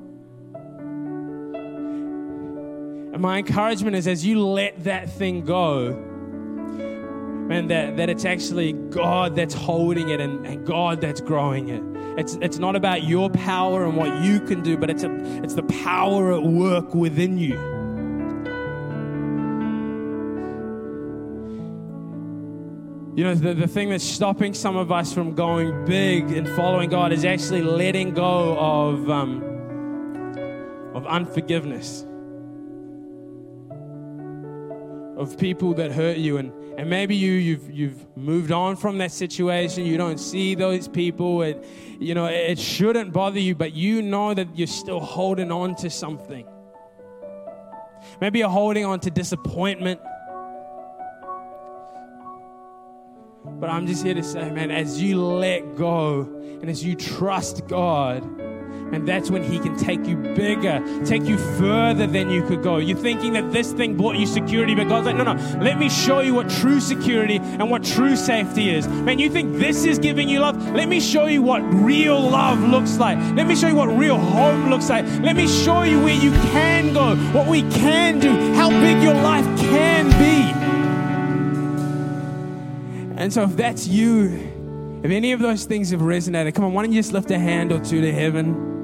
And 3.14 3.22
my 3.22 3.38
encouragement 3.38 3.96
is 3.96 4.08
as 4.08 4.26
you 4.26 4.42
let 4.42 4.84
that 4.84 5.10
thing 5.10 5.46
go, 5.46 5.94
man, 5.94 7.68
that, 7.68 7.96
that 7.96 8.10
it's 8.10 8.26
actually 8.26 8.74
God 8.74 9.38
that's 9.38 9.54
holding 9.54 10.10
it 10.10 10.20
and, 10.20 10.46
and 10.46 10.68
God 10.68 11.00
that's 11.00 11.22
growing 11.22 11.70
it. 11.70 11.95
It's, 12.18 12.36
it's 12.42 12.58
not 12.58 12.76
about 12.76 13.04
your 13.04 13.30
power 13.30 13.84
and 13.84 13.98
what 13.98 14.24
you 14.24 14.40
can 14.40 14.64
do, 14.64 14.78
but 14.78 14.90
it's, 14.90 15.04
a, 15.04 15.44
it's 15.44 15.54
the 15.54 15.64
power 15.64 16.34
at 16.34 16.44
work 16.44 16.96
within 16.96 17.38
you. 17.38 17.56
You 23.18 23.24
know, 23.24 23.36
the, 23.36 23.54
the 23.54 23.68
thing 23.68 23.90
that's 23.90 24.04
stopping 24.04 24.54
some 24.54 24.78
of 24.78 24.92
us 24.92 25.14
from 25.14 25.36
going 25.36 25.86
big 25.86 26.32
and 26.32 26.48
following 26.50 26.90
God 26.90 27.12
is 27.12 27.26
actually 27.26 27.64
letting 27.64 28.14
go 28.14 28.58
of, 28.58 29.10
um, 29.10 29.44
of 30.94 31.06
unforgiveness, 31.08 32.06
of 35.18 35.38
people 35.38 35.74
that 35.76 35.92
hurt 35.92 36.18
you. 36.18 36.38
And, 36.38 36.52
and 36.78 36.90
maybe 36.90 37.16
you, 37.16 37.32
you've, 37.32 37.72
you've 37.72 38.18
moved 38.18 38.52
on 38.52 38.76
from 38.76 38.98
that 38.98 39.12
situation. 39.12 39.86
You 39.86 39.98
don't 39.98 40.18
see 40.18 40.56
those 40.56 40.88
people. 40.88 41.42
It, 41.42 41.66
you 42.00 42.14
know, 42.14 42.26
it 42.26 42.60
shouldn't 42.60 43.14
bother 43.14 43.40
you, 43.40 43.56
but 43.56 43.74
you 43.74 44.02
know 44.02 44.34
that 44.34 44.58
you're 44.58 44.68
still 44.68 45.00
holding 45.00 45.52
on 45.52 45.76
to 45.76 45.90
something. 45.90 46.46
Maybe 48.20 48.40
you're 48.40 48.50
holding 48.50 48.86
on 48.86 49.00
to 49.02 49.10
disappointment. 49.10 50.02
But 53.46 53.70
I'm 53.70 53.88
just 53.88 54.04
here 54.04 54.14
to 54.14 54.24
say, 54.24 54.52
man, 54.52 54.70
as 54.72 55.02
you 55.02 55.24
let 55.24 55.76
go 55.76 56.22
and 56.22 56.70
as 56.70 56.84
you 56.84 56.96
trust 56.96 57.68
God, 57.68 58.24
and 58.92 59.08
that's 59.08 59.30
when 59.32 59.44
He 59.44 59.60
can 59.60 59.76
take 59.78 60.06
you 60.06 60.16
bigger, 60.16 60.84
take 61.06 61.24
you 61.24 61.38
further 61.58 62.08
than 62.08 62.30
you 62.30 62.46
could 62.46 62.62
go. 62.62 62.78
You're 62.78 62.98
thinking 62.98 63.34
that 63.34 63.52
this 63.52 63.72
thing 63.74 63.98
brought 63.98 64.16
you 64.16 64.26
security, 64.26 64.76
but 64.76 64.88
God's 64.88 65.08
like, 65.08 65.16
no, 65.16 65.24
no, 65.24 65.34
let 65.60 65.78
me 65.80 65.90
show 65.90 66.20
you 66.20 66.36
what 66.36 66.50
true 66.50 66.80
security 66.80 67.38
and 67.38 67.70
what 67.70 67.84
true 67.84 68.16
safety 68.16 68.74
is. 68.74 68.88
Man, 68.88 69.20
you 69.20 69.30
think 69.30 69.58
this 69.58 69.86
is 69.86 70.00
giving 70.00 70.30
you 70.30 70.40
love? 70.40 70.56
Let 70.72 70.88
me 70.88 71.00
show 71.00 71.26
you 71.26 71.42
what 71.42 71.62
real 71.62 72.20
love 72.20 72.60
looks 72.60 72.98
like. 72.98 73.18
Let 73.36 73.48
me 73.48 73.56
show 73.56 73.68
you 73.68 73.76
what 73.76 73.88
real 73.88 74.18
home 74.18 74.70
looks 74.70 74.90
like. 74.90 75.06
Let 75.22 75.36
me 75.36 75.48
show 75.48 75.84
you 75.84 76.02
where 76.02 76.16
you 76.16 76.32
can 76.32 76.94
go, 76.94 77.16
what 77.38 77.48
we 77.48 77.62
can 77.64 78.20
do, 78.20 78.54
how 78.54 78.70
big 78.70 79.02
your 79.02 79.16
life 79.16 79.46
can 79.60 80.10
be. 80.20 80.66
And 83.18 83.34
so, 83.34 83.44
if 83.44 83.56
that's 83.56 83.88
you, 83.88 85.00
if 85.04 85.10
any 85.10 85.32
of 85.32 85.40
those 85.40 85.66
things 85.66 85.92
have 85.92 86.02
resonated, 86.02 86.54
come 86.54 86.66
on, 86.66 86.74
why 86.74 86.84
don't 86.84 86.92
you 86.92 87.00
just 87.00 87.14
lift 87.14 87.32
a 87.32 87.40
hand 87.40 87.72
or 87.72 87.80
two 87.80 88.02
to 88.02 88.12
heaven? 88.14 88.75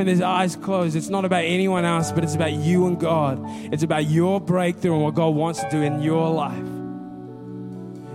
And 0.00 0.08
his 0.08 0.22
eyes 0.22 0.56
closed. 0.56 0.96
It's 0.96 1.10
not 1.10 1.26
about 1.26 1.44
anyone 1.44 1.84
else, 1.84 2.10
but 2.10 2.24
it's 2.24 2.34
about 2.34 2.52
you 2.52 2.86
and 2.86 2.98
God. 2.98 3.38
It's 3.70 3.82
about 3.82 4.06
your 4.06 4.40
breakthrough 4.40 4.94
and 4.94 5.02
what 5.02 5.14
God 5.14 5.34
wants 5.34 5.60
to 5.60 5.68
do 5.70 5.82
in 5.82 6.00
your 6.00 6.30
life. 6.30 6.69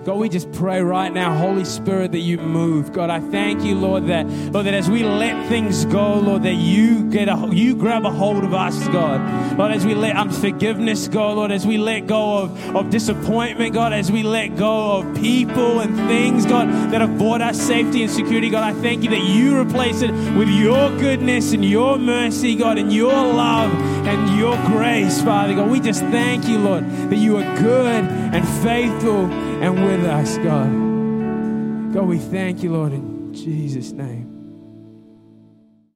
God, 0.06 0.20
we 0.20 0.30
just 0.30 0.52
pray 0.52 0.84
right 0.84 1.12
now, 1.12 1.36
Holy 1.36 1.65
Spirit, 1.65 2.12
that 2.12 2.20
you 2.20 2.38
move. 2.38 2.94
God, 2.94 3.10
I 3.10 3.20
thank 3.20 3.63
you, 3.63 3.74
Lord, 3.74 4.06
that 4.06 4.28
Lord, 4.28 4.68
that 4.68 4.76
as 4.76 4.88
we 4.88 5.04
let 5.04 5.50
things 5.50 5.84
go, 5.86 6.20
Lord, 6.20 6.44
that 6.44 6.54
you 6.54 7.10
get 7.10 7.28
a 7.28 7.50
you 7.52 7.76
grab 7.76 8.06
a 8.06 8.12
hold 8.12 8.44
of 8.44 8.54
us, 8.54 8.88
God. 8.89 9.58
Lord, 9.58 9.72
as 9.72 9.84
we 9.84 9.96
let 9.96 10.15
unforgiveness 10.15 11.08
go, 11.08 11.34
Lord, 11.34 11.50
as 11.50 11.65
we 11.65 11.80
let 11.80 12.06
go 12.06 12.38
of, 12.38 12.76
of 12.76 12.91
disappointment, 12.91 13.74
God, 13.74 13.94
as 13.94 14.12
we 14.12 14.22
let 14.22 14.56
go 14.56 14.98
of 14.98 15.15
people 15.15 15.80
and 15.80 15.96
things, 16.08 16.46
God, 16.46 16.68
that 16.91 17.02
have 17.02 17.18
brought 17.18 17.41
us 17.41 17.60
safety 17.60 18.04
and 18.04 18.12
security, 18.12 18.52
God, 18.52 18.63
I 18.63 18.80
thank 18.80 19.04
you 19.04 19.10
that 19.10 19.24
you 19.24 19.60
replace 19.60 20.04
it 20.04 20.12
with 20.38 20.50
your 20.50 20.96
goodness 21.00 21.52
and 21.52 21.65
your 21.65 21.98
mercy, 21.98 22.56
God, 22.56 22.78
and 22.78 22.94
your 22.94 23.12
love 23.12 23.74
and 24.06 24.38
your 24.38 24.56
grace, 24.68 25.20
Father 25.24 25.56
God. 25.56 25.72
We 25.72 25.80
just 25.80 26.02
thank 26.02 26.48
you, 26.48 26.60
Lord, 26.60 26.88
that 27.10 27.18
you 27.18 27.38
are 27.38 27.58
good 27.58 28.04
and 28.04 28.48
faithful 28.63 29.32
and 29.63 29.80
with 29.97 30.05
us, 30.05 30.38
God. 30.39 31.93
God, 31.93 32.05
we 32.05 32.17
thank 32.17 32.63
you, 32.63 32.73
Lord, 32.73 32.93
in 32.93 33.34
Jesus' 33.34 33.91
name. 33.91 34.25